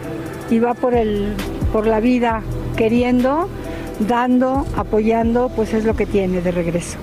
y 0.50 0.60
va 0.60 0.74
por, 0.74 0.94
el, 0.94 1.34
por 1.72 1.88
la 1.88 1.98
vida 1.98 2.42
queriendo, 2.76 3.48
dando, 4.08 4.66
apoyando, 4.76 5.50
pues 5.54 5.74
es 5.74 5.84
lo 5.84 5.94
que 5.94 6.06
tiene 6.06 6.40
de 6.40 6.50
regreso. 6.50 6.98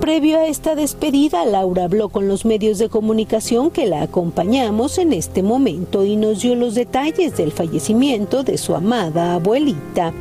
Previo 0.00 0.38
a 0.38 0.46
esta 0.46 0.74
despedida, 0.74 1.44
Laura 1.44 1.84
habló 1.84 2.08
con 2.08 2.26
los 2.26 2.44
medios 2.44 2.78
de 2.78 2.88
comunicación 2.88 3.70
que 3.70 3.86
la 3.86 4.02
acompañamos 4.02 4.98
en 4.98 5.12
este 5.12 5.42
momento 5.42 6.04
y 6.04 6.16
nos 6.16 6.42
dio 6.42 6.54
los 6.54 6.74
detalles 6.74 7.36
del 7.36 7.52
fallecimiento 7.52 8.42
de 8.42 8.58
su 8.58 8.74
amada 8.74 9.34
abuelita. 9.34 10.12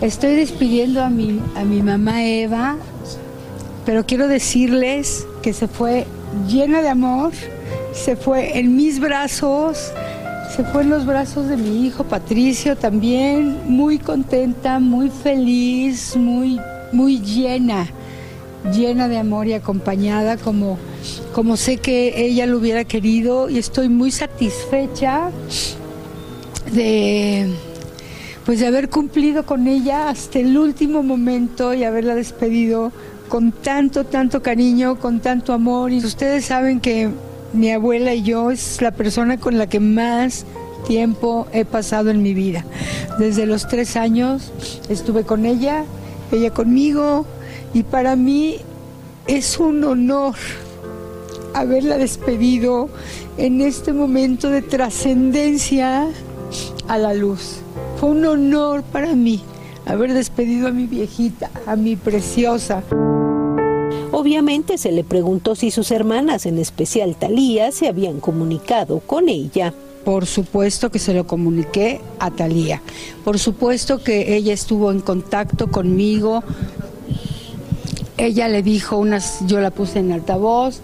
Estoy 0.00 0.36
despidiendo 0.36 1.02
a 1.02 1.10
mi, 1.10 1.40
a 1.56 1.64
mi 1.64 1.82
mamá 1.82 2.24
Eva, 2.24 2.76
pero 3.84 4.06
quiero 4.06 4.28
decirles 4.28 5.26
que 5.42 5.52
se 5.52 5.68
fue 5.68 6.06
llena 6.48 6.82
de 6.82 6.88
amor, 6.88 7.32
se 7.92 8.14
fue 8.14 8.58
en 8.58 8.76
mis 8.76 9.00
brazos, 9.00 9.92
se 10.56 10.64
fue 10.64 10.84
en 10.84 10.88
los 10.88 11.04
brazos 11.04 11.48
de 11.48 11.58
mi 11.58 11.86
hijo 11.86 12.04
Patricio 12.04 12.76
también, 12.76 13.58
muy 13.66 13.98
contenta, 13.98 14.80
muy 14.80 15.10
feliz, 15.10 16.16
muy, 16.16 16.58
muy 16.92 17.20
llena, 17.20 17.86
llena 18.72 19.06
de 19.06 19.18
amor 19.18 19.48
y 19.48 19.52
acompañada 19.52 20.38
como, 20.38 20.78
como 21.34 21.58
sé 21.58 21.76
que 21.76 22.24
ella 22.24 22.46
lo 22.46 22.56
hubiera 22.56 22.84
querido 22.84 23.50
y 23.50 23.58
estoy 23.58 23.90
muy 23.90 24.10
satisfecha 24.10 25.30
de 26.72 27.52
pues 28.46 28.60
de 28.60 28.66
haber 28.68 28.88
cumplido 28.88 29.44
con 29.44 29.66
ella 29.66 30.08
hasta 30.08 30.38
el 30.38 30.56
último 30.56 31.02
momento 31.02 31.74
y 31.74 31.84
haberla 31.84 32.14
despedido 32.14 32.92
con 33.28 33.52
tanto, 33.52 34.04
tanto 34.04 34.40
cariño, 34.40 35.00
con 35.00 35.18
tanto 35.20 35.52
amor. 35.52 35.90
Y 35.90 35.98
ustedes 35.98 36.44
saben 36.44 36.78
que 36.78 37.10
mi 37.52 37.70
abuela 37.70 38.14
y 38.14 38.22
yo 38.22 38.50
es 38.50 38.80
la 38.82 38.90
persona 38.90 39.38
con 39.38 39.58
la 39.58 39.68
que 39.68 39.80
más 39.80 40.44
tiempo 40.86 41.46
he 41.52 41.64
pasado 41.64 42.10
en 42.10 42.22
mi 42.22 42.34
vida. 42.34 42.64
Desde 43.18 43.46
los 43.46 43.66
tres 43.68 43.96
años 43.96 44.52
estuve 44.88 45.24
con 45.24 45.46
ella, 45.46 45.84
ella 46.32 46.50
conmigo, 46.50 47.26
y 47.74 47.82
para 47.82 48.16
mí 48.16 48.56
es 49.26 49.58
un 49.58 49.84
honor 49.84 50.34
haberla 51.54 51.98
despedido 51.98 52.88
en 53.38 53.60
este 53.60 53.92
momento 53.92 54.50
de 54.50 54.62
trascendencia 54.62 56.06
a 56.88 56.98
la 56.98 57.14
luz. 57.14 57.60
Fue 57.98 58.10
un 58.10 58.24
honor 58.24 58.82
para 58.82 59.14
mí 59.14 59.42
haber 59.86 60.12
despedido 60.12 60.68
a 60.68 60.70
mi 60.70 60.86
viejita, 60.86 61.50
a 61.66 61.76
mi 61.76 61.96
preciosa. 61.96 62.82
Obviamente 64.18 64.78
se 64.78 64.92
le 64.92 65.04
preguntó 65.04 65.54
si 65.54 65.70
sus 65.70 65.90
hermanas, 65.90 66.46
en 66.46 66.56
especial 66.56 67.16
Talía, 67.16 67.70
se 67.70 67.86
habían 67.86 68.18
comunicado 68.18 69.00
con 69.00 69.28
ella. 69.28 69.74
Por 70.06 70.24
supuesto 70.24 70.90
que 70.90 70.98
se 70.98 71.12
lo 71.12 71.26
comuniqué 71.26 72.00
a 72.18 72.30
Talía. 72.30 72.80
Por 73.26 73.38
supuesto 73.38 74.02
que 74.02 74.34
ella 74.34 74.54
estuvo 74.54 74.90
en 74.90 75.00
contacto 75.00 75.70
conmigo. 75.70 76.42
Ella 78.16 78.48
le 78.48 78.62
dijo 78.62 78.96
unas, 78.96 79.46
yo 79.46 79.60
la 79.60 79.70
puse 79.70 79.98
en 79.98 80.10
altavoz, 80.12 80.80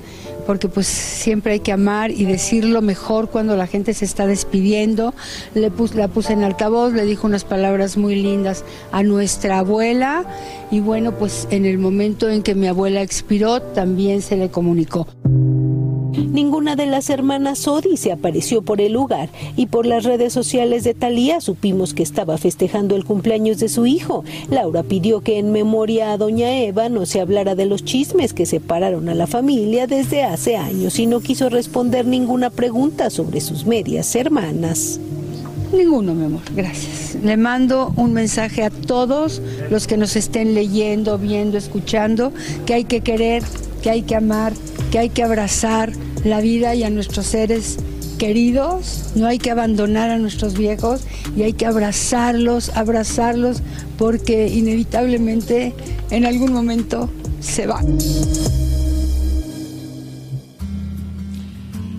porque 0.46 0.68
pues 0.68 0.86
siempre 0.86 1.54
hay 1.54 1.60
que 1.60 1.72
amar 1.72 2.10
y 2.10 2.24
decir 2.24 2.64
lo 2.64 2.82
mejor 2.82 3.30
cuando 3.30 3.56
la 3.56 3.66
gente 3.66 3.94
se 3.94 4.04
está 4.04 4.26
despidiendo. 4.26 5.14
Le 5.54 5.70
puse, 5.70 5.96
la 5.96 6.08
puse 6.08 6.32
en 6.32 6.44
altavoz, 6.44 6.92
le 6.92 7.04
dijo 7.04 7.26
unas 7.26 7.44
palabras 7.44 7.96
muy 7.96 8.14
lindas 8.14 8.64
a 8.90 9.02
nuestra 9.02 9.58
abuela 9.58 10.24
y 10.70 10.80
bueno, 10.80 11.12
pues 11.12 11.46
en 11.50 11.66
el 11.66 11.78
momento 11.78 12.28
en 12.28 12.42
que 12.42 12.54
mi 12.54 12.66
abuela 12.66 13.02
expiró 13.02 13.60
también 13.60 14.22
se 14.22 14.36
le 14.36 14.50
comunicó. 14.50 15.06
Ninguna 16.42 16.74
de 16.74 16.86
las 16.86 17.08
hermanas 17.08 17.68
Odi 17.68 17.96
se 17.96 18.10
apareció 18.10 18.62
por 18.62 18.80
el 18.80 18.94
lugar 18.94 19.28
y 19.56 19.66
por 19.66 19.86
las 19.86 20.02
redes 20.02 20.32
sociales 20.32 20.82
de 20.82 20.92
Talía 20.92 21.40
supimos 21.40 21.94
que 21.94 22.02
estaba 22.02 22.36
festejando 22.36 22.96
el 22.96 23.04
cumpleaños 23.04 23.60
de 23.60 23.68
su 23.68 23.86
hijo. 23.86 24.24
Laura 24.50 24.82
pidió 24.82 25.20
que 25.20 25.38
en 25.38 25.52
memoria 25.52 26.12
a 26.12 26.16
doña 26.16 26.58
Eva 26.58 26.88
no 26.88 27.06
se 27.06 27.20
hablara 27.20 27.54
de 27.54 27.66
los 27.66 27.84
chismes 27.84 28.34
que 28.34 28.44
separaron 28.44 29.08
a 29.08 29.14
la 29.14 29.28
familia 29.28 29.86
desde 29.86 30.24
hace 30.24 30.56
años 30.56 30.98
y 30.98 31.06
no 31.06 31.20
quiso 31.20 31.48
responder 31.48 32.06
ninguna 32.06 32.50
pregunta 32.50 33.08
sobre 33.08 33.40
sus 33.40 33.64
medias 33.64 34.16
hermanas. 34.16 34.98
Ninguno, 35.72 36.14
mi 36.14 36.26
amor, 36.26 36.42
gracias. 36.54 37.16
Le 37.22 37.36
mando 37.36 37.94
un 37.96 38.12
mensaje 38.12 38.62
a 38.62 38.70
todos 38.70 39.40
los 39.70 39.86
que 39.86 39.96
nos 39.96 40.16
estén 40.16 40.54
leyendo, 40.54 41.18
viendo, 41.18 41.56
escuchando, 41.56 42.32
que 42.66 42.74
hay 42.74 42.84
que 42.84 43.00
querer, 43.00 43.42
que 43.82 43.90
hay 43.90 44.02
que 44.02 44.14
amar, 44.14 44.52
que 44.90 44.98
hay 44.98 45.08
que 45.08 45.22
abrazar 45.22 45.92
la 46.24 46.40
vida 46.40 46.74
y 46.74 46.82
a 46.82 46.90
nuestros 46.90 47.26
seres 47.26 47.78
queridos, 48.18 49.12
no 49.16 49.26
hay 49.26 49.38
que 49.38 49.50
abandonar 49.50 50.10
a 50.10 50.18
nuestros 50.18 50.56
viejos 50.56 51.00
y 51.36 51.42
hay 51.42 51.54
que 51.54 51.66
abrazarlos, 51.66 52.70
abrazarlos, 52.76 53.62
porque 53.98 54.48
inevitablemente 54.48 55.74
en 56.10 56.26
algún 56.26 56.52
momento 56.52 57.08
se 57.40 57.66
van. 57.66 57.98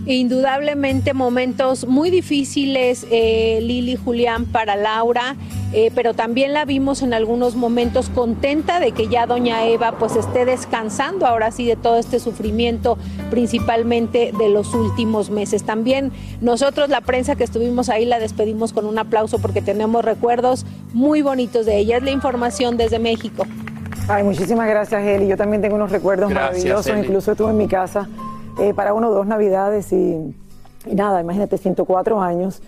Indudablemente 0.05 1.13
momentos 1.13 1.88
muy 1.88 2.10
difíciles, 2.10 3.07
eh, 3.10 3.60
Lili 3.62 3.95
Julián, 3.95 4.45
para 4.45 4.75
Laura. 4.75 5.36
Eh, 5.75 5.91
pero 5.95 6.13
también 6.13 6.53
la 6.53 6.65
vimos 6.65 7.01
en 7.01 7.15
algunos 7.15 7.55
momentos 7.55 8.10
contenta 8.10 8.79
de 8.79 8.91
que 8.91 9.07
ya 9.07 9.25
doña 9.25 9.65
Eva 9.65 9.93
pues 9.93 10.15
esté 10.15 10.45
descansando 10.45 11.25
ahora 11.25 11.50
sí 11.50 11.65
de 11.65 11.75
todo 11.75 11.98
este 11.98 12.19
sufrimiento, 12.19 13.00
principalmente 13.31 14.31
de 14.38 14.50
los 14.50 14.75
últimos 14.75 15.31
meses. 15.31 15.63
También 15.63 16.12
nosotros, 16.41 16.89
la 16.89 17.01
prensa 17.01 17.36
que 17.36 17.43
estuvimos 17.43 17.89
ahí, 17.89 18.05
la 18.05 18.19
despedimos 18.19 18.72
con 18.72 18.86
un 18.86 19.00
aplauso 19.00 19.39
porque 19.39 19.63
tenemos 19.63 20.05
recuerdos 20.05 20.63
muy 20.93 21.24
bonitos 21.24 21.65
de 21.65 21.79
ella. 21.79 21.98
Es 21.98 22.03
la 22.03 22.12
información 22.12 22.77
desde 22.77 23.00
México. 23.00 23.48
Ay, 24.07 24.24
muchísimas 24.24 24.69
gracias, 24.69 25.01
Eli. 25.03 25.27
Yo 25.27 25.38
también 25.38 25.63
tengo 25.63 25.75
unos 25.75 25.91
recuerdos 25.91 26.31
maravillosos. 26.31 26.95
Incluso 26.95 27.31
estuve 27.31 27.50
en 27.50 27.57
mi 27.57 27.67
casa 27.67 28.07
eh, 28.60 28.74
para 28.74 28.93
uno 28.93 29.12
dos 29.12 29.27
navidades 29.27 29.91
y, 29.91 30.36
y 30.86 30.95
nada, 30.95 31.22
imagínate, 31.22 31.57
104 31.57 32.22
años. 32.22 32.62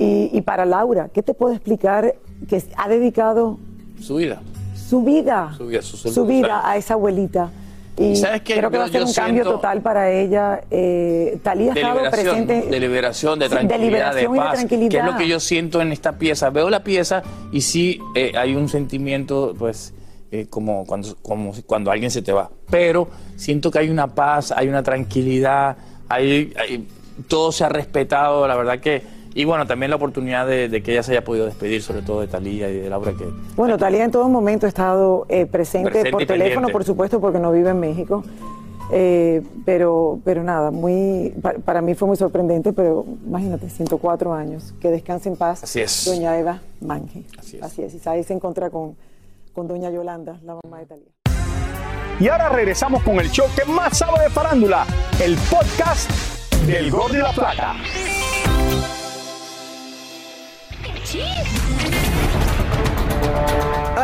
Y, 0.00 0.40
para 0.42 0.64
Laura, 0.64 1.08
¿qué 1.12 1.24
te 1.24 1.34
puedo 1.34 1.52
explicar 1.52 2.14
que 2.48 2.62
ha 2.76 2.88
dedicado 2.88 3.58
su 4.00 4.16
vida? 4.16 4.40
su 4.88 5.02
vida, 5.02 5.52
Su 5.58 5.66
vida, 5.66 5.82
su 5.82 5.96
su 5.96 6.24
vida 6.24 6.62
a 6.66 6.76
esa 6.76 6.94
abuelita. 6.94 7.50
Y 7.98 8.04
¿Y 8.04 8.16
sabes 8.16 8.42
qué? 8.42 8.56
creo 8.56 8.70
que 8.70 8.78
va 8.78 8.84
a 8.84 8.88
ser 8.88 9.02
un 9.02 9.12
cambio 9.12 9.42
total 9.44 9.82
para 9.82 10.10
ella. 10.10 10.62
Eh, 10.70 11.38
Talía 11.42 11.72
ha 11.72 11.74
de 11.74 11.80
estado 11.80 12.10
presente. 12.10 12.62
de 12.62 12.80
liberación, 12.80 13.38
de 13.38 13.46
de 13.46 13.50
tranquilidad, 13.50 14.14
de, 14.14 14.22
liberación 14.22 14.36
y 14.36 14.38
de 14.38 14.56
tranquilidad. 14.56 14.90
que 14.90 14.98
es 14.98 15.04
lo 15.04 15.18
que 15.18 15.28
yo 15.28 15.40
siento 15.40 15.82
en 15.82 15.92
esta 15.92 16.12
pieza. 16.12 16.48
Veo 16.50 16.70
la 16.70 16.84
pieza 16.84 17.22
y 17.52 17.62
sí 17.62 18.00
eh, 18.14 18.32
hay 18.36 18.54
un 18.54 18.68
sentimiento, 18.68 19.54
pues, 19.58 19.92
eh, 20.30 20.46
como, 20.50 20.84
cuando, 20.86 21.16
como 21.22 21.52
cuando 21.66 21.90
alguien 21.90 22.10
se 22.10 22.22
te 22.22 22.32
va. 22.32 22.50
Pero 22.70 23.08
siento 23.36 23.70
que 23.70 23.78
hay 23.78 23.90
una 23.90 24.06
paz, 24.14 24.52
hay 24.52 24.68
una 24.68 24.82
tranquilidad, 24.82 25.76
hay, 26.08 26.52
hay- 26.58 26.86
todo 27.28 27.50
se 27.52 27.64
ha 27.64 27.68
respetado, 27.68 28.46
la 28.46 28.56
verdad 28.56 28.78
que... 28.80 29.02
Y 29.34 29.44
bueno, 29.44 29.66
también 29.66 29.90
la 29.90 29.96
oportunidad 29.96 30.46
de, 30.46 30.68
de 30.68 30.82
que 30.82 30.92
ella 30.92 31.02
se 31.02 31.12
haya 31.12 31.22
podido 31.22 31.46
despedir, 31.46 31.80
sobre 31.82 32.02
todo 32.02 32.20
de 32.20 32.26
Talía 32.28 32.68
y 32.70 32.78
de 32.80 32.88
Laura, 32.90 33.12
que 33.12 33.24
Bueno, 33.56 33.76
Talía 33.78 34.04
en 34.04 34.10
todo 34.10 34.28
momento 34.28 34.66
ha 34.66 34.68
estado 34.68 35.26
eh, 35.28 35.46
presente, 35.46 35.90
Presente 35.90 36.10
por 36.12 36.20
teléfono, 36.26 36.44
pendiente. 36.54 36.72
por 36.72 36.84
supuesto, 36.84 37.20
porque 37.20 37.38
no 37.38 37.52
vive 37.52 37.70
en 37.70 37.78
México. 37.78 38.24
Eh, 38.90 39.42
pero, 39.66 40.18
pero 40.24 40.42
nada, 40.42 40.70
muy, 40.70 41.34
pa- 41.42 41.52
para, 41.64 41.82
mí 41.82 41.94
fue 41.94 42.08
muy 42.08 42.16
sorprendente, 42.16 42.72
pero 42.72 43.04
imagínate, 43.26 43.68
104 43.68 44.32
años, 44.32 44.72
que 44.80 44.88
descanse 44.90 45.28
en 45.28 45.36
paz. 45.36 45.62
Así 45.62 45.80
es. 45.80 46.04
Doña 46.06 46.36
Eva 46.38 46.60
Mange. 46.80 47.22
Así 47.38 47.58
es. 47.58 47.62
Así 47.62 47.82
es. 47.82 47.94
Y 47.94 48.08
ahí 48.08 48.24
se 48.24 48.32
encuentra 48.32 48.70
con, 48.70 48.96
con 49.58 49.66
Doña 49.66 49.90
Yolanda, 49.90 50.38
la 50.44 50.54
mamá 50.62 50.78
de 50.78 50.86
Talía. 50.86 51.10
Y 52.20 52.28
ahora 52.28 52.48
regresamos 52.48 53.02
con 53.02 53.18
el 53.18 53.28
show 53.28 53.48
que 53.56 53.64
más 53.64 53.98
sabe 53.98 54.22
de 54.22 54.30
farándula, 54.30 54.86
el 55.20 55.36
podcast 55.50 56.08
del 56.64 56.92
Gol 56.92 57.10
de 57.10 57.18
la 57.18 57.32
Plata. 57.32 57.74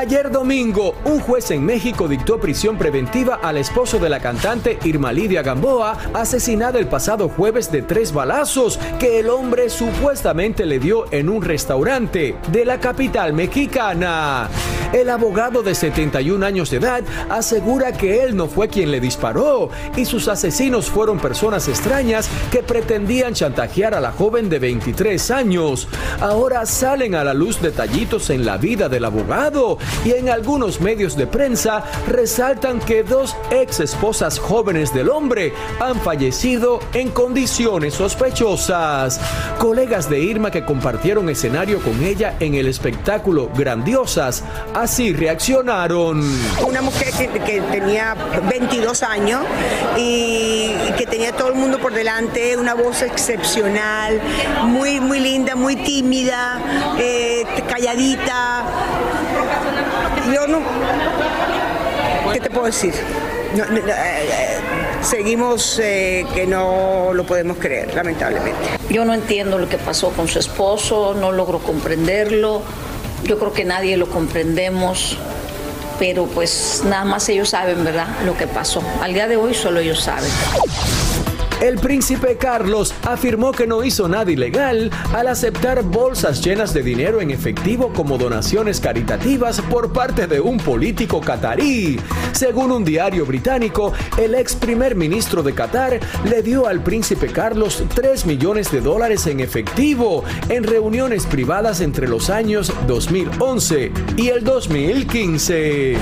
Ayer 0.04 0.30
domingo, 0.30 0.94
un 1.06 1.18
juez 1.18 1.50
en 1.50 1.64
México 1.64 2.08
dictó 2.08 2.38
prisión 2.38 2.76
preventiva 2.76 3.40
al 3.42 3.56
esposo 3.56 3.98
de 3.98 4.10
la 4.10 4.20
cantante 4.20 4.78
Irma 4.84 5.14
Lidia 5.14 5.40
Gamboa, 5.40 5.96
asesinada 6.12 6.78
el 6.78 6.88
pasado 6.88 7.30
jueves 7.30 7.72
de 7.72 7.80
tres 7.80 8.12
balazos 8.12 8.78
que 8.98 9.20
el 9.20 9.30
hombre 9.30 9.70
supuestamente 9.70 10.66
le 10.66 10.78
dio 10.78 11.10
en 11.10 11.30
un 11.30 11.40
restaurante 11.40 12.36
de 12.52 12.64
la 12.66 12.80
capital 12.80 13.32
mexicana. 13.32 14.50
El 14.94 15.10
abogado 15.10 15.64
de 15.64 15.74
71 15.74 16.46
años 16.46 16.70
de 16.70 16.76
edad 16.76 17.02
asegura 17.28 17.90
que 17.90 18.22
él 18.22 18.36
no 18.36 18.46
fue 18.46 18.68
quien 18.68 18.92
le 18.92 19.00
disparó 19.00 19.70
y 19.96 20.04
sus 20.04 20.28
asesinos 20.28 20.88
fueron 20.88 21.18
personas 21.18 21.66
extrañas 21.66 22.28
que 22.52 22.62
pretendían 22.62 23.34
chantajear 23.34 23.94
a 23.94 24.00
la 24.00 24.12
joven 24.12 24.48
de 24.48 24.60
23 24.60 25.32
años. 25.32 25.88
Ahora 26.20 26.64
salen 26.64 27.16
a 27.16 27.24
la 27.24 27.34
luz 27.34 27.60
detallitos 27.60 28.30
en 28.30 28.46
la 28.46 28.56
vida 28.56 28.88
del 28.88 29.04
y 30.04 30.12
en 30.12 30.28
algunos 30.28 30.80
medios 30.80 31.16
de 31.16 31.26
prensa 31.26 31.84
resaltan 32.08 32.80
que 32.80 33.02
dos 33.02 33.36
ex 33.50 33.80
esposas 33.80 34.38
jóvenes 34.38 34.92
del 34.92 35.08
hombre 35.08 35.52
han 35.80 36.00
fallecido 36.00 36.80
en 36.92 37.10
condiciones 37.10 37.94
sospechosas. 37.94 39.20
Colegas 39.58 40.10
de 40.10 40.20
Irma 40.20 40.50
que 40.50 40.64
compartieron 40.64 41.28
escenario 41.28 41.80
con 41.80 42.02
ella 42.02 42.36
en 42.40 42.54
el 42.54 42.66
espectáculo 42.66 43.50
Grandiosas 43.56 44.42
así 44.74 45.12
reaccionaron. 45.12 46.22
Una 46.66 46.82
mujer 46.82 47.12
que, 47.12 47.28
que 47.28 47.60
tenía 47.60 48.14
22 48.48 49.02
años 49.02 49.42
y 49.96 50.72
que 50.98 51.06
tenía 51.06 51.32
todo 51.32 51.48
el 51.48 51.54
mundo 51.54 51.78
por 51.78 51.92
delante, 51.92 52.56
una 52.56 52.74
voz 52.74 53.02
excepcional, 53.02 54.20
muy, 54.64 55.00
muy 55.00 55.20
linda, 55.20 55.54
muy 55.54 55.76
tímida, 55.76 56.60
eh, 56.98 57.44
Yo 60.32 60.46
no. 60.46 60.60
¿Qué 62.32 62.40
te 62.40 62.50
puedo 62.50 62.66
decir? 62.66 62.94
Eh, 62.94 63.82
eh, 63.86 64.58
seguimos 65.02 65.78
eh, 65.82 66.26
que 66.34 66.46
no 66.46 67.12
lo 67.12 67.24
podemos 67.24 67.58
creer, 67.58 67.94
lamentablemente. 67.94 68.58
Yo 68.90 69.04
no 69.04 69.14
entiendo 69.14 69.58
lo 69.58 69.68
que 69.68 69.78
pasó 69.78 70.10
con 70.10 70.26
su 70.28 70.38
esposo, 70.38 71.14
no 71.14 71.30
logro 71.30 71.58
comprenderlo. 71.60 72.62
Yo 73.24 73.38
creo 73.38 73.52
que 73.52 73.64
nadie 73.64 73.96
lo 73.96 74.08
comprendemos, 74.08 75.16
pero 75.98 76.26
pues 76.26 76.82
nada 76.84 77.04
más 77.04 77.28
ellos 77.28 77.50
saben, 77.50 77.84
¿verdad? 77.84 78.08
Lo 78.24 78.36
que 78.36 78.46
pasó. 78.46 78.82
Al 79.00 79.14
día 79.14 79.28
de 79.28 79.36
hoy 79.36 79.54
solo 79.54 79.80
ellos 79.80 80.00
saben. 80.00 80.30
El 81.64 81.78
príncipe 81.78 82.36
Carlos 82.36 82.92
afirmó 83.04 83.50
que 83.50 83.66
no 83.66 83.82
hizo 83.82 84.06
nada 84.06 84.30
ilegal 84.30 84.90
al 85.14 85.28
aceptar 85.28 85.82
bolsas 85.82 86.44
llenas 86.44 86.74
de 86.74 86.82
dinero 86.82 87.22
en 87.22 87.30
efectivo 87.30 87.90
como 87.94 88.18
donaciones 88.18 88.80
caritativas 88.80 89.62
por 89.62 89.90
parte 89.90 90.26
de 90.26 90.42
un 90.42 90.58
político 90.58 91.22
catarí. 91.22 91.98
Según 92.32 92.70
un 92.70 92.84
diario 92.84 93.24
británico, 93.24 93.94
el 94.18 94.34
ex 94.34 94.54
primer 94.56 94.94
ministro 94.94 95.42
de 95.42 95.54
Qatar 95.54 96.00
le 96.28 96.42
dio 96.42 96.66
al 96.66 96.82
príncipe 96.82 97.28
Carlos 97.28 97.82
3 97.94 98.26
millones 98.26 98.70
de 98.70 98.82
dólares 98.82 99.26
en 99.26 99.40
efectivo 99.40 100.22
en 100.50 100.64
reuniones 100.64 101.24
privadas 101.24 101.80
entre 101.80 102.08
los 102.08 102.28
años 102.28 102.70
2011 102.86 103.90
y 104.18 104.28
el 104.28 104.44
2015. 104.44 105.96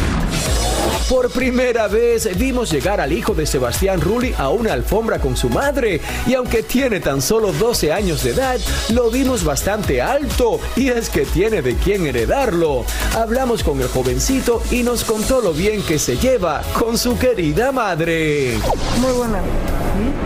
Por 1.08 1.30
primera 1.30 1.88
vez 1.88 2.28
vimos 2.38 2.70
llegar 2.70 3.00
al 3.00 3.12
hijo 3.12 3.34
de 3.34 3.46
Sebastián 3.46 4.00
Rulli 4.00 4.34
a 4.38 4.48
una 4.48 4.72
alfombra 4.72 5.18
con 5.18 5.36
su 5.36 5.48
madre 5.48 6.00
y 6.26 6.34
aunque 6.34 6.62
tiene 6.62 7.00
tan 7.00 7.20
solo 7.20 7.52
12 7.52 7.92
años 7.92 8.22
de 8.22 8.30
edad, 8.30 8.58
lo 8.90 9.10
vimos 9.10 9.44
bastante 9.44 10.00
alto 10.00 10.60
y 10.76 10.88
es 10.88 11.10
que 11.10 11.24
tiene 11.26 11.60
de 11.60 11.76
quién 11.76 12.06
heredarlo. 12.06 12.84
Hablamos 13.14 13.62
con 13.62 13.80
el 13.80 13.88
jovencito 13.88 14.62
y 14.70 14.82
nos 14.82 15.04
contó 15.04 15.40
lo 15.40 15.52
bien 15.52 15.82
que 15.82 15.98
se 15.98 16.16
lleva 16.16 16.62
con 16.78 16.96
su 16.96 17.18
querida 17.18 17.72
madre. 17.72 18.58
Muy 19.00 19.12
buena. 19.12 19.40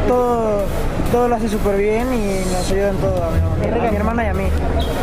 Todo, 0.06 0.62
todo 1.10 1.28
lo 1.28 1.34
hace 1.34 1.48
súper 1.48 1.76
bien 1.78 2.12
y 2.12 2.52
nos 2.52 2.70
ayuda 2.70 2.90
en 2.90 2.96
todo 2.98 3.24
a 3.24 3.30
mi, 3.30 3.66
a 3.66 3.90
mi 3.90 3.96
hermana 3.96 4.24
y 4.24 4.28
a 4.28 4.34
mí. 4.34 4.44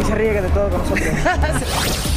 Y 0.01 0.05
se 0.05 0.15
ríe 0.15 0.41
de 0.41 0.49
todo 0.49 0.69
con 0.69 0.79
nosotros. 0.79 1.07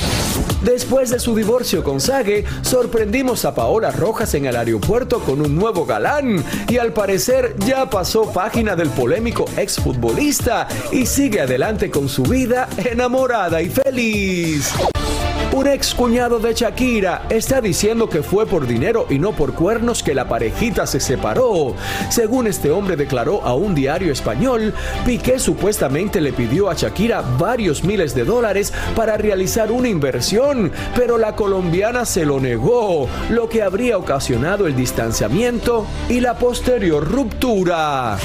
Después 0.62 1.11
de 1.11 1.18
su 1.18 1.35
divorcio 1.35 1.85
con 1.85 2.01
Sage, 2.01 2.44
sorprendimos 2.62 3.44
a 3.44 3.55
Paola 3.55 3.90
Rojas 3.90 4.35
en 4.35 4.46
el 4.46 4.57
aeropuerto 4.57 5.20
con 5.20 5.40
un 5.40 5.55
nuevo 5.55 5.87
galán 5.87 6.44
y 6.68 6.79
al 6.79 6.92
parecer 6.92 7.55
ya 7.59 7.88
pasó 7.88 8.33
página 8.33 8.75
del 8.75 8.88
polémico 8.90 9.44
exfutbolista 9.57 10.66
y 10.92 11.07
sigue 11.07 11.40
adelante 11.40 11.90
con 11.90 12.09
su 12.09 12.22
vida 12.22 12.68
enamorada 12.85 13.62
y 13.62 13.70
feliz. 13.70 14.72
Un 15.56 15.66
ex 15.68 15.94
cuñado 15.94 16.38
de 16.38 16.52
Shakira 16.52 17.22
está 17.30 17.62
diciendo 17.62 18.10
que 18.10 18.22
fue 18.22 18.44
por 18.44 18.66
dinero 18.66 19.06
y 19.08 19.18
no 19.18 19.32
por 19.32 19.54
cuernos 19.54 20.02
que 20.02 20.14
la 20.14 20.28
parejita 20.28 20.86
se 20.86 21.00
separó. 21.00 21.74
Según 22.10 22.46
este 22.46 22.70
hombre 22.70 22.94
declaró 22.94 23.42
a 23.42 23.54
un 23.54 23.74
diario 23.74 24.12
español, 24.12 24.74
Piqué 25.06 25.38
supuestamente 25.38 26.20
le 26.20 26.34
pidió 26.34 26.68
a 26.68 26.74
Shakira 26.74 27.22
varios 27.38 27.84
miles 27.84 28.14
de 28.14 28.24
dólares 28.24 28.70
para 28.94 29.16
realizar 29.16 29.72
una 29.72 29.88
inversión, 29.88 30.72
pero 30.94 31.16
la 31.16 31.34
colombiana 31.34 32.04
se 32.04 32.26
lo 32.26 32.38
negó, 32.38 33.08
lo 33.30 33.48
que 33.48 33.62
habría 33.62 33.96
ocasionado 33.96 34.66
el 34.66 34.76
distanciamiento 34.76 35.86
y 36.10 36.20
la 36.20 36.34
posterior 36.34 37.10
ruptura. 37.10 38.18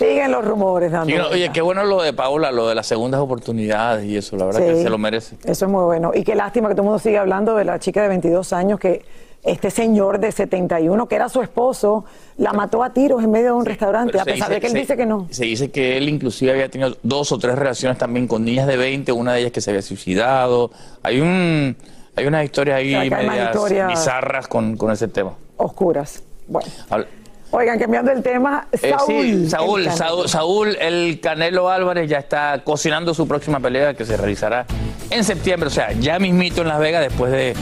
Siguen 0.00 0.30
los 0.32 0.44
rumores 0.44 0.90
dando. 0.90 1.14
No, 1.16 1.28
oye, 1.28 1.50
qué 1.52 1.60
bueno 1.60 1.84
lo 1.84 2.00
de 2.02 2.12
Paola, 2.12 2.50
lo 2.50 2.68
de 2.68 2.74
las 2.74 2.86
segundas 2.86 3.20
oportunidades 3.20 4.04
y 4.06 4.16
eso, 4.16 4.36
la 4.36 4.46
verdad 4.46 4.60
que 4.60 4.82
se 4.82 4.88
lo 4.90 4.98
merece. 4.98 5.36
Eso 5.44 5.66
es 5.66 5.70
muy 5.70 5.84
bueno. 5.84 6.12
Y 6.14 6.24
qué 6.24 6.34
lástima 6.34 6.68
que 6.68 6.74
todo 6.74 6.82
el 6.82 6.86
mundo 6.86 6.98
sigue 6.98 7.18
hablando 7.18 7.54
de 7.54 7.64
la 7.64 7.78
chica 7.78 8.00
de 8.02 8.08
22 8.08 8.52
años 8.52 8.80
que 8.80 9.04
este 9.42 9.70
señor 9.70 10.18
de 10.20 10.32
71, 10.32 11.06
que 11.08 11.14
era 11.16 11.28
su 11.28 11.40
esposo, 11.42 12.04
la 12.36 12.52
mató 12.52 12.82
a 12.84 12.92
tiros 12.92 13.22
en 13.24 13.30
medio 13.30 13.46
de 13.46 13.52
un 13.52 13.64
restaurante, 13.66 14.20
a 14.20 14.24
pesar 14.24 14.48
dice- 14.48 14.54
de 14.54 14.60
que 14.60 14.66
él 14.66 14.72
se- 14.72 14.78
dice 14.78 14.96
que 14.96 15.06
no. 15.06 15.26
Se 15.30 15.44
dice 15.44 15.70
que 15.70 15.96
él 15.96 16.08
inclusive 16.08 16.52
había 16.52 16.68
tenido 16.70 16.96
dos 17.02 17.32
o 17.32 17.38
tres 17.38 17.56
relaciones 17.58 17.96
también 17.98 18.26
con 18.26 18.44
niñas 18.44 18.66
de 18.66 18.76
20, 18.76 19.12
una 19.12 19.32
de 19.34 19.40
ellas 19.40 19.52
que 19.52 19.60
se 19.60 19.70
había 19.70 19.82
suicidado. 19.82 20.70
Hay 21.02 21.20
un 21.20 21.76
hay 22.16 22.26
unas 22.26 22.44
historias 22.44 22.76
ahí 22.78 23.08
medias 23.08 23.56
bizarras 23.88 24.46
con, 24.48 24.76
con 24.76 24.90
ese 24.90 25.08
tema. 25.08 25.32
Oscuras. 25.56 26.22
Bueno. 26.46 26.68
Habla- 26.90 27.06
Oigan, 27.52 27.78
cambiando 27.78 28.12
el 28.12 28.22
tema, 28.22 28.68
Eh, 28.70 28.90
Saúl. 28.96 29.08
sí, 29.24 29.50
Saúl, 29.50 29.86
el. 29.86 29.92
Saúl, 29.92 30.28
Saúl, 30.28 30.76
el 30.80 31.18
Canelo 31.20 31.68
Álvarez 31.68 32.08
ya 32.08 32.18
está 32.18 32.60
cocinando 32.62 33.12
su 33.12 33.26
próxima 33.26 33.58
pelea 33.58 33.94
que 33.94 34.04
se 34.04 34.16
realizará 34.16 34.66
en 35.10 35.24
septiembre, 35.24 35.66
o 35.66 35.70
sea, 35.70 35.90
ya 35.92 36.18
mismito 36.20 36.62
en 36.62 36.68
Las 36.68 36.78
Vegas 36.78 37.02
después 37.02 37.32
de, 37.32 37.56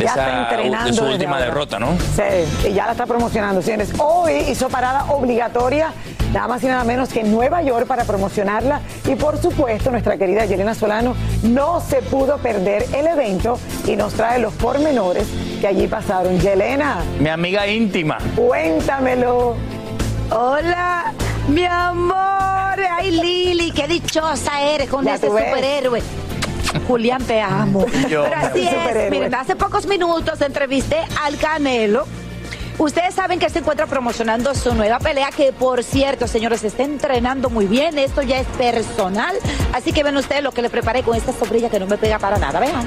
esa, 0.00 0.50
su 0.92 1.04
última 1.04 1.32
ahora. 1.36 1.44
derrota, 1.46 1.78
¿no? 1.78 1.88
Sí, 2.14 2.68
y 2.68 2.72
ya 2.74 2.84
la 2.86 2.92
está 2.92 3.06
promocionando, 3.06 3.62
señores. 3.62 3.90
Hoy 3.98 4.32
hizo 4.48 4.68
parada 4.68 5.04
obligatoria, 5.10 5.92
nada 6.34 6.46
más 6.46 6.62
y 6.62 6.66
nada 6.66 6.84
menos 6.84 7.08
que 7.08 7.20
en 7.20 7.30
Nueva 7.32 7.62
York 7.62 7.86
para 7.86 8.04
promocionarla. 8.04 8.80
Y 9.08 9.14
por 9.14 9.38
supuesto, 9.38 9.90
nuestra 9.90 10.18
querida 10.18 10.44
Yelena 10.44 10.74
Solano 10.74 11.14
no 11.42 11.80
se 11.80 12.02
pudo 12.02 12.36
perder 12.38 12.84
el 12.94 13.06
evento 13.06 13.58
y 13.86 13.96
nos 13.96 14.12
trae 14.14 14.38
los 14.38 14.52
pormenores 14.54 15.26
que 15.60 15.66
allí 15.66 15.86
pasaron. 15.86 16.38
Yelena, 16.40 16.98
Mi 17.18 17.28
amiga 17.28 17.66
íntima. 17.66 18.18
cuéntamelo. 18.36 19.56
Hola, 20.30 21.12
mi 21.48 21.64
amor. 21.64 22.16
Ay, 22.98 23.10
Lili, 23.10 23.70
qué 23.72 23.86
dichosa 23.88 24.62
eres 24.62 24.88
con 24.88 25.04
Ya 25.04 25.14
ese 25.14 25.26
superhéroe. 25.26 26.02
Julián, 26.86 27.22
te 27.24 27.40
amo. 27.40 27.86
Yo. 28.08 28.24
Pero 28.24 28.36
así 28.36 28.66
es. 28.68 29.10
Miren, 29.10 29.34
hace 29.34 29.56
pocos 29.56 29.86
minutos 29.86 30.40
entrevisté 30.40 30.98
al 31.22 31.36
Canelo. 31.36 32.06
Ustedes 32.78 33.14
saben 33.14 33.38
que 33.38 33.50
se 33.50 33.58
encuentra 33.58 33.86
promocionando 33.86 34.54
su 34.54 34.74
nueva 34.74 34.98
pelea, 35.00 35.28
que 35.36 35.52
por 35.52 35.84
cierto, 35.84 36.26
señores, 36.26 36.60
se 36.60 36.68
está 36.68 36.82
entrenando 36.84 37.50
muy 37.50 37.66
bien. 37.66 37.98
Esto 37.98 38.22
ya 38.22 38.38
es 38.38 38.46
personal. 38.56 39.34
Así 39.74 39.92
que 39.92 40.02
ven 40.02 40.16
ustedes 40.16 40.42
lo 40.42 40.52
que 40.52 40.62
le 40.62 40.70
preparé 40.70 41.02
con 41.02 41.14
esta 41.14 41.32
sombrilla 41.32 41.68
que 41.68 41.78
no 41.78 41.86
me 41.86 41.98
pega 41.98 42.18
para 42.18 42.38
nada. 42.38 42.58
Vean. 42.60 42.86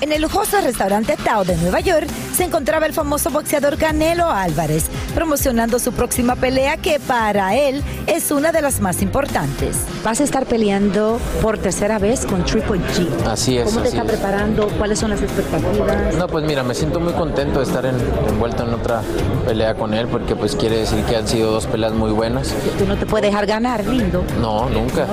En 0.00 0.12
el 0.12 0.22
lujoso 0.22 0.60
restaurante 0.62 1.16
Tao 1.22 1.44
de 1.44 1.56
Nueva 1.56 1.80
York 1.80 2.08
se 2.34 2.44
encontraba 2.44 2.86
el 2.86 2.92
famoso 2.92 3.30
boxeador 3.30 3.76
Canelo 3.76 4.28
Álvarez, 4.30 4.84
promocionando 5.14 5.78
su 5.78 5.92
próxima 5.92 6.36
pelea 6.36 6.76
que 6.76 6.98
para 7.00 7.56
él 7.56 7.82
es 8.06 8.30
una 8.30 8.52
de 8.52 8.62
las 8.62 8.80
más 8.80 9.02
importantes. 9.02 9.76
Vas 10.04 10.20
a 10.20 10.24
estar 10.24 10.46
peleando 10.46 11.18
por 11.42 11.58
tercera 11.58 11.98
vez 11.98 12.24
con 12.24 12.44
Triple 12.44 12.78
G. 12.94 13.08
Así 13.26 13.58
es, 13.58 13.64
¿Cómo 13.66 13.80
te 13.82 13.88
está 13.88 14.02
es. 14.02 14.06
preparando? 14.08 14.68
¿Cuáles 14.78 14.98
son 14.98 15.10
las 15.10 15.20
expectativas? 15.22 16.14
No, 16.16 16.26
pues 16.28 16.44
mira, 16.44 16.62
me 16.62 16.74
siento 16.74 17.00
muy 17.00 17.12
contento 17.12 17.58
de 17.60 17.64
estar 17.66 17.84
en- 17.84 17.96
envuelto 18.28 18.64
en 18.66 18.74
otra 18.74 19.02
pelea 19.46 19.74
con 19.74 19.92
él 19.94 20.06
porque 20.08 20.34
pues 20.36 20.56
quiere 20.56 20.78
decir 20.78 21.02
que 21.04 21.16
han 21.16 21.26
sido 21.28 21.50
dos 21.50 21.66
peleas 21.66 21.92
muy 21.92 22.10
buenas. 22.12 22.54
Tú 22.78 22.86
no 22.86 22.96
te 22.96 23.06
puedes 23.06 23.30
dejar 23.30 23.46
ganar, 23.46 23.84
lindo. 23.84 24.24
No, 24.40 24.68
nunca. 24.70 25.06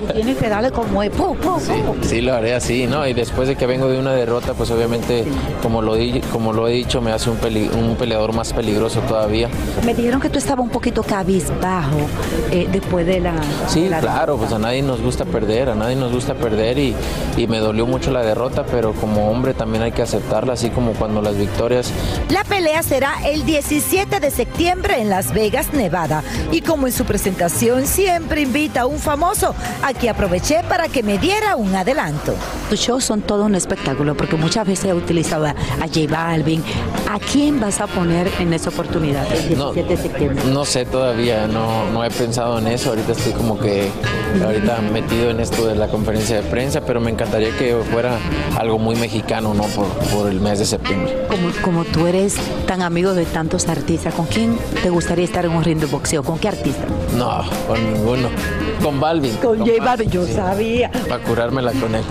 Tú 0.00 0.06
tienes 0.14 0.36
que 0.36 0.48
darle 0.48 0.70
como 0.70 1.02
es. 1.02 1.10
¡pum, 1.10 1.36
pum, 1.36 1.58
pum! 1.60 1.96
Sí, 2.02 2.20
lo 2.20 2.34
haré 2.34 2.54
así, 2.54 2.86
¿no? 2.86 3.06
Y 3.06 3.12
después 3.14 3.48
de 3.48 3.56
que 3.56 3.66
vengo 3.66 3.88
de 3.88 3.98
una 3.98 4.12
derrota, 4.12 4.54
pues 4.54 4.70
obviamente, 4.70 5.24
como 5.62 5.82
lo, 5.82 5.94
di- 5.96 6.20
como 6.34 6.52
lo 6.52 6.66
he 6.66 6.72
dicho, 6.72 7.00
me 7.00 7.12
hace 7.12 7.30
un, 7.30 7.36
peli- 7.36 7.68
un 7.72 7.94
peleador 7.94 8.32
más 8.32 8.52
peligroso 8.52 8.98
todavía. 9.02 9.48
Me 9.86 9.94
dijeron 9.94 10.20
que 10.20 10.28
tú 10.28 10.38
estabas 10.40 10.64
un 10.64 10.68
poquito 10.70 11.04
cabizbajo 11.04 11.96
eh, 12.50 12.68
después 12.72 13.06
de 13.06 13.20
la... 13.20 13.34
Sí, 13.68 13.84
de 13.84 13.90
la- 13.90 14.00
claro, 14.00 14.36
pues 14.36 14.52
a 14.52 14.58
nadie 14.58 14.82
nos 14.82 15.00
gusta 15.00 15.24
perder, 15.24 15.68
a 15.70 15.76
nadie 15.76 15.94
nos 15.94 16.10
gusta 16.12 16.34
perder 16.34 16.76
y, 16.80 16.92
y 17.36 17.46
me 17.46 17.58
dolió 17.58 17.86
mucho 17.86 18.10
la 18.10 18.22
derrota, 18.24 18.64
pero 18.68 18.94
como 18.94 19.30
hombre 19.30 19.54
también 19.54 19.84
hay 19.84 19.92
que 19.92 20.02
aceptarla, 20.02 20.54
así 20.54 20.70
como 20.70 20.92
cuando 20.94 21.22
las 21.22 21.36
victorias 21.36 21.92
La 22.30 22.42
pelea 22.42 22.82
será 22.82 23.12
el 23.24 23.44
17 23.46 24.18
de 24.18 24.30
septiembre 24.32 25.00
en 25.00 25.10
Las 25.10 25.32
Vegas, 25.32 25.72
Nevada. 25.72 26.24
Y 26.50 26.62
como 26.62 26.88
en 26.88 26.92
su 26.92 27.04
presentación 27.04 27.86
siempre 27.86 28.40
invita 28.40 28.80
a 28.80 28.86
un 28.86 28.98
famoso, 28.98 29.54
aquí 29.84 30.08
aproveché 30.08 30.62
para 30.68 30.88
que 30.88 31.04
me 31.04 31.16
diera 31.18 31.54
un 31.54 31.76
adelanto. 31.76 32.34
Tus 32.68 32.80
shows 32.80 33.04
son 33.04 33.22
todo 33.22 33.44
un 33.44 33.54
espectáculo 33.54 34.16
porque 34.16 34.34
muchas 34.34 34.66
veces 34.66 34.86
he 34.86 34.94
utilizado 34.94 35.46
a, 35.46 35.50
a 35.50 35.86
J 35.86 36.23
Balvin. 36.24 36.62
¿A 37.10 37.18
quién 37.18 37.60
vas 37.60 37.80
a 37.82 37.86
poner 37.86 38.30
en 38.40 38.54
esa 38.54 38.70
oportunidad 38.70 39.26
el 39.30 39.58
No, 39.58 39.72
17 39.72 39.88
de 39.96 40.02
septiembre? 40.08 40.44
No 40.50 40.64
sé 40.64 40.86
todavía, 40.86 41.46
no, 41.46 41.90
no 41.90 42.02
he 42.02 42.10
pensado 42.10 42.58
en 42.58 42.66
eso. 42.68 42.90
Ahorita 42.90 43.12
estoy 43.12 43.32
como 43.32 43.58
que 43.58 43.90
ahorita 44.42 44.80
metido 44.80 45.30
en 45.30 45.40
esto 45.40 45.66
de 45.66 45.74
la 45.74 45.88
conferencia 45.88 46.36
de 46.36 46.42
prensa, 46.42 46.80
pero 46.80 47.00
me 47.00 47.10
encantaría 47.10 47.50
que 47.58 47.76
fuera 47.92 48.16
algo 48.58 48.78
muy 48.78 48.96
mexicano, 48.96 49.52
¿no? 49.52 49.64
Por, 49.64 49.86
por 50.12 50.30
el 50.30 50.40
mes 50.40 50.58
de 50.60 50.64
septiembre. 50.64 51.26
Como, 51.28 51.50
como 51.62 51.84
tú 51.84 52.06
eres 52.06 52.36
tan 52.66 52.80
amigo 52.80 53.12
de 53.14 53.26
tantos 53.26 53.68
artistas, 53.68 54.14
¿con 54.14 54.24
quién 54.26 54.56
te 54.82 54.88
gustaría 54.88 55.26
estar 55.26 55.44
en 55.44 55.52
un 55.52 55.62
ring 55.62 55.78
de 55.78 55.86
boxeo? 55.86 56.22
¿Con 56.22 56.38
qué 56.38 56.48
artista? 56.48 56.84
No, 57.18 57.42
con 57.68 57.92
ninguno. 57.92 58.28
Con 58.82 58.98
Balvin. 58.98 59.36
Con 59.36 59.58
J 59.58 59.72
Balvin, 59.84 60.10
yo 60.10 60.26
sabía. 60.26 60.90
Para 61.08 61.22
curármela 61.22 61.72
con 61.72 61.94
él. 61.94 62.02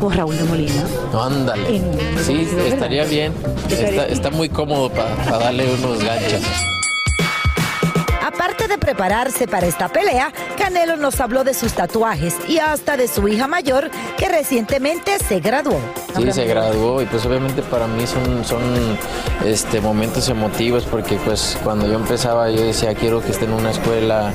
Con 0.00 0.12
Raúl 0.12 0.36
de 0.36 0.44
Molina. 0.44 0.84
No, 1.12 1.22
ándale. 1.22 1.80
Sí, 2.24 2.48
estaría 2.66 3.04
bien. 3.04 3.32
Está, 3.68 4.06
está 4.06 4.30
muy 4.30 4.48
cómodo 4.48 4.90
para 4.90 5.38
darle 5.38 5.72
unos 5.74 6.02
ganchos. 6.02 6.42
Aparte 8.22 8.68
de 8.68 8.78
prepararse 8.78 9.48
para 9.48 9.66
esta 9.66 9.88
pelea, 9.88 10.32
Canelo 10.56 10.96
nos 10.96 11.20
habló 11.20 11.42
de 11.42 11.52
sus 11.52 11.72
tatuajes 11.72 12.36
y 12.48 12.58
hasta 12.58 12.96
de 12.96 13.08
su 13.08 13.26
hija 13.28 13.48
mayor 13.48 13.90
que 14.16 14.28
recientemente 14.28 15.18
se 15.18 15.40
graduó. 15.40 15.78
Sí, 16.16 16.30
se 16.32 16.44
graduó 16.44 17.02
y 17.02 17.06
pues 17.06 17.24
obviamente 17.26 17.62
para 17.62 17.86
mí 17.86 18.06
son, 18.06 18.44
son 18.44 18.60
este, 19.44 19.80
momentos 19.80 20.28
emotivos 20.28 20.84
porque 20.84 21.16
pues 21.24 21.58
cuando 21.64 21.86
yo 21.86 21.94
empezaba 21.94 22.50
yo 22.50 22.62
decía 22.62 22.94
quiero 22.94 23.22
que 23.22 23.32
esté 23.32 23.46
en 23.46 23.52
una 23.52 23.70
escuela 23.70 24.32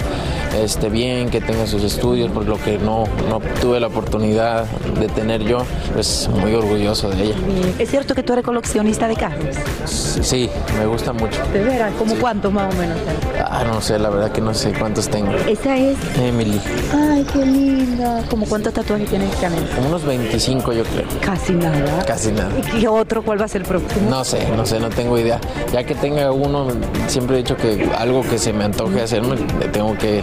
este, 0.61 0.89
bien, 0.89 1.29
que 1.29 1.41
tenga 1.41 1.67
sus 1.67 1.83
estudios, 1.83 2.31
por 2.31 2.45
lo 2.45 2.57
que 2.57 2.77
no, 2.77 3.05
no 3.29 3.39
tuve 3.61 3.79
la 3.79 3.87
oportunidad 3.87 4.65
de 4.99 5.07
tener 5.07 5.43
yo, 5.43 5.59
pues 5.93 6.29
muy 6.41 6.53
orgulloso 6.53 7.09
de 7.09 7.23
ella. 7.23 7.35
¿Es 7.79 7.89
cierto 7.89 8.15
que 8.15 8.23
tú 8.23 8.33
eres 8.33 8.45
coleccionista 8.45 9.07
de 9.07 9.15
carros? 9.15 9.55
Sí, 9.85 10.49
me 10.79 10.85
gusta 10.85 11.13
mucho. 11.13 11.41
¿De 11.53 11.63
veras? 11.63 11.91
¿Cómo 11.97 12.15
cuántos 12.15 12.51
más 12.51 12.73
o 12.73 12.77
menos? 12.77 12.97
Ah, 13.43 13.63
no 13.65 13.81
sé, 13.81 13.99
la 13.99 14.09
verdad 14.09 14.31
que 14.31 14.41
no 14.41 14.53
sé 14.53 14.73
cuántos 14.73 15.07
tengo. 15.09 15.31
Esa 15.47 15.77
es. 15.77 15.97
Emily, 16.19 16.59
Ay, 16.93 17.25
qué 17.31 17.45
linda. 17.45 18.23
¿Cómo 18.29 18.45
cuántos 18.45 18.73
tatuajes 18.73 19.09
tienes, 19.09 19.35
Canelo? 19.35 19.65
como 19.75 19.89
unos 19.89 20.03
25 20.05 20.73
yo 20.73 20.83
creo. 20.83 21.05
Casi 21.21 21.53
nada. 21.53 22.03
Casi 22.05 22.31
nada. 22.31 22.49
¿Y 22.57 22.79
qué 22.79 22.87
otro? 22.87 23.23
¿Cuál 23.23 23.39
va 23.41 23.45
a 23.45 23.47
ser 23.47 23.61
el 23.61 23.67
próximo? 23.67 24.09
No 24.09 24.23
sé, 24.23 24.47
no 24.55 24.65
sé, 24.65 24.79
no 24.79 24.89
tengo 24.89 25.17
idea. 25.19 25.39
Ya 25.71 25.83
que 25.83 25.95
tenga 25.95 26.31
uno, 26.31 26.67
siempre 27.07 27.35
he 27.35 27.39
dicho 27.39 27.55
que 27.57 27.89
algo 27.97 28.21
que 28.21 28.37
se 28.37 28.53
me 28.53 28.63
antoje 28.63 29.01
hacerme, 29.01 29.35
tengo 29.71 29.97
que 29.97 30.21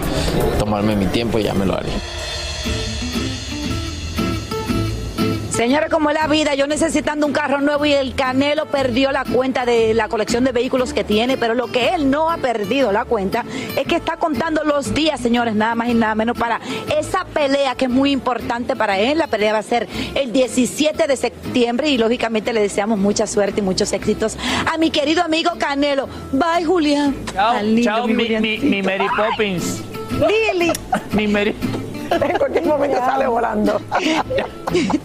tomarme 0.59 0.97
mi 0.97 1.07
tiempo 1.07 1.39
y 1.39 1.45
ya 1.45 1.55
me 1.55 1.67
lo 1.67 1.75
haré. 1.75 1.91
Señores, 5.63 5.91
como 5.91 6.09
es 6.09 6.15
la 6.15 6.27
vida, 6.29 6.55
yo 6.55 6.67
necesitando 6.67 7.27
un 7.27 7.33
carro 7.33 7.61
nuevo 7.61 7.85
y 7.85 7.93
el 7.93 8.15
Canelo 8.15 8.67
perdió 8.67 9.13
la 9.13 9.25
cuenta 9.25 9.67
de 9.67 9.93
la 9.93 10.09
colección 10.09 10.45
de 10.45 10.51
vehículos 10.51 10.95
que 10.95 11.05
tiene, 11.05 11.37
pero 11.37 11.53
lo 11.55 11.67
que 11.67 11.91
él 11.91 12.11
no 12.11 12.31
ha 12.31 12.39
perdido 12.39 12.91
la 12.91 13.05
cuenta 13.05 13.45
es 13.77 13.87
que 13.87 13.97
está 13.97 14.17
contando 14.17 14.65
los 14.65 14.95
días, 14.95 15.21
señores, 15.21 15.55
nada 15.55 15.75
más 15.75 15.89
y 15.91 15.95
nada 15.95 16.15
menos 16.15 16.39
para 16.39 16.59
esa 16.99 17.27
pelea 17.27 17.75
que 17.75 17.85
es 17.85 17.91
muy 17.91 18.13
importante 18.13 18.75
para 18.75 18.99
él. 18.99 19.19
La 19.19 19.27
pelea 19.27 19.53
va 19.53 19.59
a 19.59 19.63
ser 19.63 19.87
el 20.15 20.33
17 20.33 21.07
de 21.07 21.17
septiembre 21.17 21.91
y 21.91 21.99
lógicamente 21.99 22.55
le 22.55 22.63
deseamos 22.63 22.99
mucha 22.99 23.27
suerte 23.27 23.61
y 23.61 23.63
muchos 23.63 23.93
éxitos 23.93 24.39
a 24.73 24.79
mi 24.79 24.91
querido 24.91 25.23
amigo 25.23 25.51
Canelo. 25.59 26.09
Bye, 26.33 26.65
Julián. 26.65 27.15
Chao, 27.35 27.63
lindo, 27.63 27.83
chao, 27.83 28.07
mi, 28.09 28.15
mi, 28.15 28.25
Juliancito. 28.25 28.67
mi 28.67 28.83
Mary 28.83 29.07
Poppins. 29.17 29.92
Lili. 30.19 30.73
Mi 31.13 31.27
Mary. 31.27 31.55
En 32.11 32.39
cualquier 32.39 32.67
momento 32.67 32.99
sale 32.99 33.27
volando. 33.27 33.81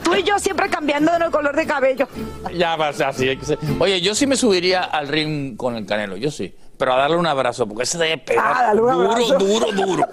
Tú 0.04 0.16
y 0.16 0.24
yo 0.24 0.38
siempre 0.40 0.70
cambiando 0.70 1.12
de 1.18 1.32
color 1.32 1.56
de 1.56 1.66
cabello. 1.66 2.08
Ya 2.54 2.76
va 2.76 2.90
así. 2.90 3.30
hay 3.30 3.38
que 3.38 3.46
ser. 3.46 3.60
Oye, 3.80 4.02
yo 4.02 4.14
sí 4.14 4.28
me 4.28 4.36
subiría 4.36 4.84
al 4.84 5.08
ring 5.08 5.56
con 5.56 5.76
el 5.76 5.86
Canelo, 5.86 6.18
yo 6.18 6.32
sí. 6.32 6.54
Pero 6.78 6.94
a 6.94 6.98
darle 6.98 7.16
un 7.18 7.26
abrazo, 7.26 7.66
porque 7.68 7.84
ese 7.84 7.98
debe 7.98 8.18
pegar 8.20 8.46
Ah, 8.56 8.74
duro, 8.76 8.92
abrazo. 9.12 9.38
duro, 9.38 9.72
duro. 9.72 10.06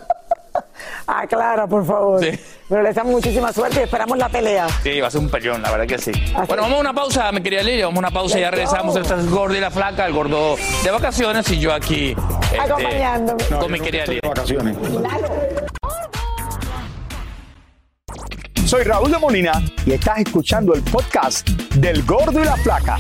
Aclara, 1.07 1.67
por 1.67 1.85
favor. 1.87 2.21
Sí. 2.25 2.31
Pero 2.69 2.83
le 2.83 2.93
damos 2.93 3.13
muchísima 3.13 3.53
suerte 3.53 3.81
y 3.81 3.83
esperamos 3.85 4.17
la 4.17 4.29
pelea. 4.29 4.67
Sí, 4.83 5.01
va 5.01 5.09
a 5.09 5.11
ser 5.11 5.21
un 5.21 5.29
peleón, 5.29 5.61
la 5.63 5.71
verdad 5.71 5.87
que 5.87 5.99
sí. 5.99 6.13
Bueno, 6.49 6.63
vamos 6.63 6.79
a 6.79 6.81
una 6.81 6.95
pausa, 6.95 7.31
mi 7.33 7.43
querida 7.43 7.63
Lilia. 7.63 7.85
Vamos 7.87 7.99
a 7.99 8.01
una 8.01 8.11
pausa 8.11 8.39
y 8.39 8.41
ya 8.41 8.51
regresamos. 8.51 8.97
Esta 8.97 9.17
es 9.17 9.29
Gordo 9.31 9.55
y 9.55 9.61
la 9.61 9.71
Flaca, 9.71 10.07
el 10.07 10.13
gordo 10.13 10.57
de 10.83 10.91
vacaciones 10.91 11.49
y 11.51 11.59
yo 11.61 11.73
aquí. 11.73 12.17
este, 12.45 12.61
Acompañándome. 12.61 13.45
Con 13.61 13.73
mi 13.73 13.81
querida 13.81 14.07
Lilia. 14.07 14.21
vacaciones. 14.27 14.77
Soy 18.67 18.83
Raúl 18.85 19.11
de 19.11 19.19
Molina 19.19 19.63
y 19.85 19.93
estás 19.93 20.19
escuchando 20.19 20.75
el 20.75 20.83
podcast 20.83 21.49
del 21.75 22.03
Gordo 22.05 22.41
y 22.41 22.45
la 22.45 22.57
Flaca. 22.57 22.99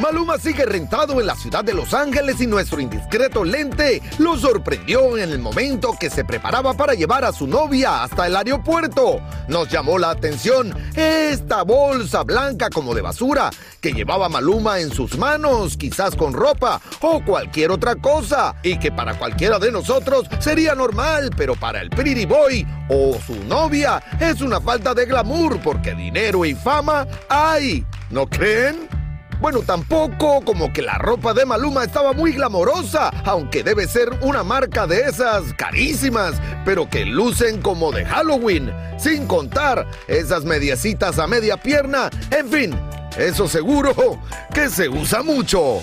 Maluma 0.00 0.38
sigue 0.38 0.64
rentado 0.64 1.20
en 1.20 1.26
la 1.26 1.34
ciudad 1.34 1.62
de 1.62 1.74
Los 1.74 1.92
Ángeles 1.92 2.40
y 2.40 2.46
nuestro 2.46 2.80
indiscreto 2.80 3.44
lente 3.44 4.00
lo 4.18 4.38
sorprendió 4.38 5.18
en 5.18 5.30
el 5.30 5.38
momento 5.38 5.94
que 6.00 6.08
se 6.08 6.24
preparaba 6.24 6.72
para 6.72 6.94
llevar 6.94 7.22
a 7.24 7.32
su 7.32 7.46
novia 7.46 8.02
hasta 8.02 8.26
el 8.26 8.34
aeropuerto. 8.34 9.20
Nos 9.48 9.68
llamó 9.68 9.98
la 9.98 10.10
atención 10.10 10.74
esta 10.96 11.64
bolsa 11.64 12.22
blanca 12.22 12.70
como 12.70 12.94
de 12.94 13.02
basura 13.02 13.50
que 13.82 13.92
llevaba 13.92 14.30
Maluma 14.30 14.80
en 14.80 14.90
sus 14.90 15.18
manos, 15.18 15.76
quizás 15.76 16.16
con 16.16 16.32
ropa 16.32 16.80
o 17.00 17.22
cualquier 17.22 17.70
otra 17.70 17.94
cosa, 17.96 18.54
y 18.62 18.78
que 18.78 18.90
para 18.90 19.18
cualquiera 19.18 19.58
de 19.58 19.70
nosotros 19.70 20.26
sería 20.38 20.74
normal, 20.74 21.30
pero 21.36 21.56
para 21.56 21.82
el 21.82 21.90
Pretty 21.90 22.24
Boy 22.24 22.66
o 22.88 23.18
su 23.26 23.34
novia 23.44 24.02
es 24.18 24.40
una 24.40 24.62
falta 24.62 24.94
de 24.94 25.04
glamour 25.04 25.60
porque 25.60 25.94
dinero 25.94 26.46
y 26.46 26.54
fama 26.54 27.06
hay. 27.28 27.84
¿No 28.08 28.26
creen? 28.26 28.99
Bueno, 29.40 29.60
tampoco 29.62 30.42
como 30.44 30.70
que 30.70 30.82
la 30.82 30.98
ropa 30.98 31.32
de 31.32 31.46
Maluma 31.46 31.84
estaba 31.84 32.12
muy 32.12 32.32
glamorosa, 32.32 33.08
aunque 33.24 33.62
debe 33.62 33.88
ser 33.88 34.10
una 34.20 34.44
marca 34.44 34.86
de 34.86 35.00
esas 35.00 35.54
carísimas, 35.54 36.34
pero 36.66 36.90
que 36.90 37.06
lucen 37.06 37.62
como 37.62 37.90
de 37.90 38.04
Halloween, 38.04 38.70
sin 38.98 39.26
contar 39.26 39.86
esas 40.08 40.44
mediecitas 40.44 41.18
a 41.18 41.26
media 41.26 41.56
pierna, 41.56 42.10
en 42.30 42.48
fin, 42.48 42.78
eso 43.16 43.48
seguro 43.48 44.20
que 44.52 44.68
se 44.68 44.90
usa 44.90 45.22
mucho. 45.22 45.80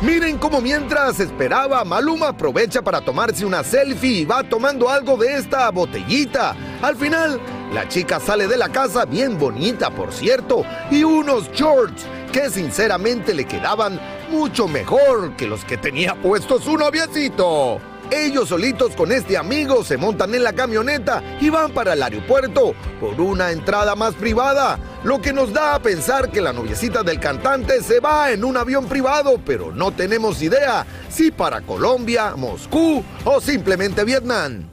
Miren 0.00 0.38
cómo 0.38 0.62
mientras 0.62 1.20
esperaba, 1.20 1.84
Maluma 1.84 2.28
aprovecha 2.28 2.80
para 2.80 3.02
tomarse 3.02 3.44
una 3.44 3.62
selfie 3.62 4.20
y 4.20 4.24
va 4.24 4.42
tomando 4.42 4.88
algo 4.88 5.18
de 5.18 5.36
esta 5.36 5.70
botellita. 5.70 6.56
Al 6.80 6.96
final, 6.96 7.38
la 7.74 7.86
chica 7.86 8.18
sale 8.18 8.48
de 8.48 8.56
la 8.56 8.70
casa 8.70 9.04
bien 9.04 9.38
bonita, 9.38 9.90
por 9.90 10.10
cierto, 10.14 10.64
y 10.90 11.04
unos 11.04 11.52
shorts 11.52 12.06
que 12.30 12.50
sinceramente 12.50 13.34
le 13.34 13.44
quedaban 13.44 14.00
mucho 14.30 14.68
mejor 14.68 15.36
que 15.36 15.46
los 15.46 15.64
que 15.64 15.76
tenía 15.76 16.14
puesto 16.14 16.60
su 16.60 16.76
noviecito. 16.76 17.80
Ellos 18.10 18.48
solitos 18.48 18.96
con 18.96 19.12
este 19.12 19.36
amigo 19.36 19.84
se 19.84 19.96
montan 19.96 20.34
en 20.34 20.42
la 20.42 20.52
camioneta 20.52 21.22
y 21.40 21.48
van 21.48 21.72
para 21.72 21.92
el 21.92 22.02
aeropuerto 22.02 22.74
por 23.00 23.20
una 23.20 23.52
entrada 23.52 23.94
más 23.94 24.14
privada, 24.14 24.78
lo 25.04 25.20
que 25.20 25.32
nos 25.32 25.52
da 25.52 25.76
a 25.76 25.82
pensar 25.82 26.30
que 26.30 26.40
la 26.40 26.52
noviecita 26.52 27.04
del 27.04 27.20
cantante 27.20 27.82
se 27.82 28.00
va 28.00 28.32
en 28.32 28.42
un 28.44 28.56
avión 28.56 28.86
privado, 28.86 29.40
pero 29.44 29.72
no 29.72 29.92
tenemos 29.92 30.42
idea 30.42 30.84
si 31.08 31.30
para 31.30 31.60
Colombia, 31.60 32.34
Moscú 32.36 33.04
o 33.24 33.40
simplemente 33.40 34.02
Vietnam. 34.02 34.70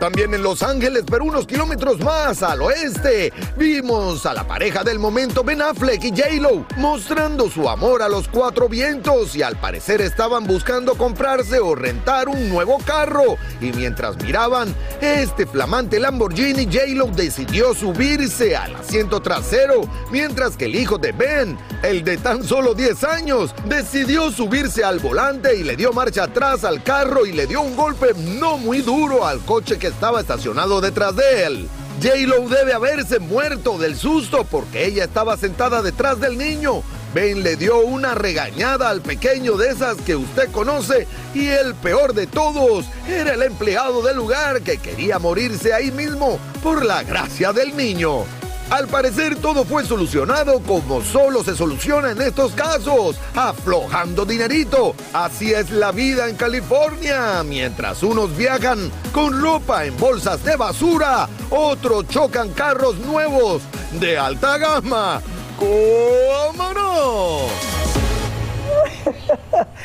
También 0.00 0.32
en 0.32 0.42
Los 0.42 0.62
Ángeles, 0.62 1.04
pero 1.08 1.26
unos 1.26 1.46
kilómetros 1.46 2.00
más 2.00 2.42
al 2.42 2.62
oeste, 2.62 3.34
vimos 3.58 4.24
a 4.24 4.32
la 4.32 4.44
pareja 4.44 4.82
del 4.82 4.98
momento 4.98 5.44
Ben 5.44 5.60
Affleck 5.60 6.02
y 6.02 6.08
J-Lo 6.08 6.64
mostrando 6.78 7.50
su 7.50 7.68
amor 7.68 8.00
a 8.00 8.08
los 8.08 8.26
cuatro 8.26 8.66
vientos 8.66 9.36
y 9.36 9.42
al 9.42 9.56
parecer 9.56 10.00
estaban 10.00 10.46
buscando 10.46 10.94
comprarse 10.94 11.60
o 11.60 11.74
rentar 11.74 12.30
un 12.30 12.48
nuevo 12.48 12.78
carro. 12.78 13.36
Y 13.60 13.72
mientras 13.72 14.16
miraban 14.22 14.74
este 15.02 15.46
flamante 15.46 16.00
Lamborghini, 16.00 16.64
J-Lo 16.64 17.08
decidió 17.08 17.74
subirse 17.74 18.56
al 18.56 18.76
asiento 18.76 19.20
trasero, 19.20 19.82
mientras 20.10 20.56
que 20.56 20.64
el 20.64 20.76
hijo 20.76 20.96
de 20.96 21.12
Ben, 21.12 21.58
el 21.82 22.04
de 22.04 22.16
tan 22.16 22.42
solo 22.42 22.72
10 22.72 23.04
años, 23.04 23.54
decidió 23.66 24.30
subirse 24.30 24.82
al 24.82 24.98
volante 24.98 25.56
y 25.56 25.62
le 25.62 25.76
dio 25.76 25.92
marcha 25.92 26.24
atrás 26.24 26.64
al 26.64 26.82
carro 26.82 27.26
y 27.26 27.32
le 27.32 27.46
dio 27.46 27.60
un 27.60 27.76
golpe 27.76 28.14
no 28.16 28.56
muy 28.56 28.80
duro 28.80 29.26
al 29.26 29.40
coche 29.40 29.78
que 29.78 29.89
estaba 29.90 30.20
estacionado 30.20 30.80
detrás 30.80 31.14
de 31.16 31.44
él. 31.44 31.68
J-Lo 32.02 32.48
debe 32.48 32.72
haberse 32.72 33.18
muerto 33.18 33.76
del 33.76 33.96
susto 33.96 34.44
porque 34.44 34.86
ella 34.86 35.04
estaba 35.04 35.36
sentada 35.36 35.82
detrás 35.82 36.18
del 36.18 36.38
niño. 36.38 36.82
Ben 37.12 37.42
le 37.42 37.56
dio 37.56 37.80
una 37.80 38.14
regañada 38.14 38.88
al 38.88 39.02
pequeño 39.02 39.56
de 39.56 39.70
esas 39.70 39.96
que 39.98 40.16
usted 40.16 40.50
conoce 40.50 41.06
y 41.34 41.48
el 41.48 41.74
peor 41.74 42.14
de 42.14 42.26
todos 42.26 42.86
era 43.08 43.34
el 43.34 43.42
empleado 43.42 44.00
del 44.02 44.16
lugar 44.16 44.62
que 44.62 44.78
quería 44.78 45.18
morirse 45.18 45.74
ahí 45.74 45.90
mismo 45.90 46.38
por 46.62 46.84
la 46.84 47.02
gracia 47.02 47.52
del 47.52 47.76
niño. 47.76 48.39
Al 48.70 48.86
parecer 48.86 49.34
todo 49.36 49.64
fue 49.64 49.84
solucionado 49.84 50.60
como 50.60 51.02
solo 51.02 51.42
se 51.42 51.56
soluciona 51.56 52.12
en 52.12 52.22
estos 52.22 52.52
casos, 52.52 53.16
aflojando 53.34 54.24
dinerito. 54.24 54.94
Así 55.12 55.52
es 55.52 55.70
la 55.70 55.90
vida 55.90 56.28
en 56.28 56.36
California. 56.36 57.42
Mientras 57.42 58.02
unos 58.04 58.36
viajan 58.36 58.90
con 59.12 59.40
ropa 59.42 59.84
en 59.86 59.96
bolsas 59.96 60.44
de 60.44 60.54
basura, 60.54 61.28
otros 61.50 62.06
chocan 62.08 62.50
carros 62.50 62.96
nuevos 62.98 63.60
de 63.98 64.16
alta 64.16 64.56
gama. 64.58 65.20
¿Cómo 65.58 66.72
no? 66.72 67.38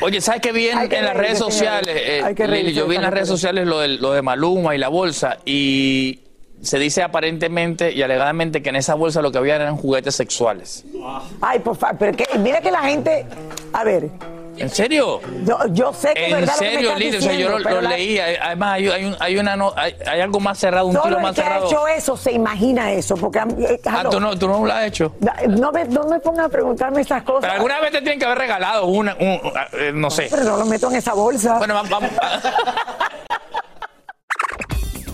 Oye, 0.00 0.20
¿sabes 0.20 0.40
qué 0.42 0.52
vi 0.52 0.68
en, 0.68 0.78
Hay 0.78 0.88
que 0.88 0.98
en 0.98 1.04
las 1.06 1.16
redes 1.16 1.38
sociales? 1.38 1.96
eh, 1.96 2.22
Hay 2.24 2.34
que 2.34 2.46
Lili, 2.46 2.72
yo 2.72 2.86
vi 2.86 2.96
en 2.96 3.02
las 3.02 3.12
redes 3.12 3.28
sociales 3.28 3.66
lo 3.66 3.80
de, 3.80 3.88
lo 3.88 4.12
de 4.12 4.22
Maluma 4.22 4.74
y 4.74 4.78
la 4.78 4.88
bolsa 4.88 5.38
y 5.44 6.20
se 6.62 6.78
dice 6.78 7.02
aparentemente 7.02 7.92
y 7.92 8.02
alegadamente 8.02 8.62
que 8.62 8.70
en 8.70 8.76
esa 8.76 8.94
bolsa 8.94 9.22
lo 9.22 9.30
que 9.32 9.38
había 9.38 9.56
eran 9.56 9.76
juguetes 9.76 10.14
sexuales. 10.16 10.84
Ay, 11.40 11.58
por 11.60 11.76
favor, 11.76 11.96
pero 11.98 12.12
que, 12.16 12.26
mira 12.38 12.60
que 12.60 12.70
la 12.70 12.80
gente. 12.82 13.26
A 13.72 13.84
ver, 13.84 14.08
¿En 14.58 14.70
serio? 14.70 15.20
yo, 15.44 15.58
yo 15.70 15.92
sé 15.92 16.14
que 16.14 16.28
es 16.28 16.32
En 16.32 16.40
verdad 16.40 16.54
lo 16.54 16.58
que 16.60 16.64
me 16.64 16.70
serio, 16.72 16.88
estás 16.88 16.98
Lili, 17.00 17.16
o 17.16 17.20
sea, 17.20 17.30
yo 17.32 17.36
diciendo, 17.36 17.58
lo, 17.58 17.62
pero 17.64 17.74
lo 17.76 17.82
la- 17.82 17.90
leí. 17.90 18.18
Además, 18.18 18.72
hay, 18.72 18.88
hay, 18.88 19.04
un- 19.04 19.16
hay 19.20 19.36
una 19.38 19.54
no- 19.54 19.74
hay, 19.76 19.94
hay 20.06 20.20
algo 20.22 20.40
más 20.40 20.56
cerrado, 20.58 20.86
un 20.86 20.92
Solo 20.94 21.04
tiro 21.04 21.16
el 21.18 21.22
más 21.24 21.34
que 21.34 21.42
ha 21.42 21.44
cerrado. 21.44 21.66
hecho 21.66 21.86
eso 21.88 22.16
se 22.16 22.32
imagina 22.32 22.90
eso, 22.90 23.16
porque 23.16 23.38
eh, 23.38 23.80
Ah, 23.84 24.04
¿tú 24.10 24.18
no, 24.18 24.34
tú 24.38 24.48
no 24.48 24.64
lo 24.64 24.72
has 24.72 24.84
hecho. 24.86 25.14
no, 25.48 25.72
me, 25.72 25.84
no 25.84 26.04
me 26.04 26.20
pongas 26.20 26.46
a 26.46 26.48
preguntarme 26.48 27.02
estas 27.02 27.22
cosas. 27.22 27.42
Pero 27.42 27.52
alguna 27.52 27.80
vez 27.80 27.90
te 27.92 27.98
tienen 28.00 28.18
que 28.18 28.24
haber 28.24 28.38
regalado 28.38 28.86
una, 28.86 29.14
un- 29.20 29.40
eh, 29.74 29.92
no 29.94 30.08
sé. 30.10 30.28
Pero 30.30 30.44
no 30.44 30.56
lo 30.56 30.64
meto 30.64 30.88
en 30.88 30.96
esa 30.96 31.12
bolsa. 31.12 31.58
Bueno, 31.58 31.74
vamos. 31.74 32.10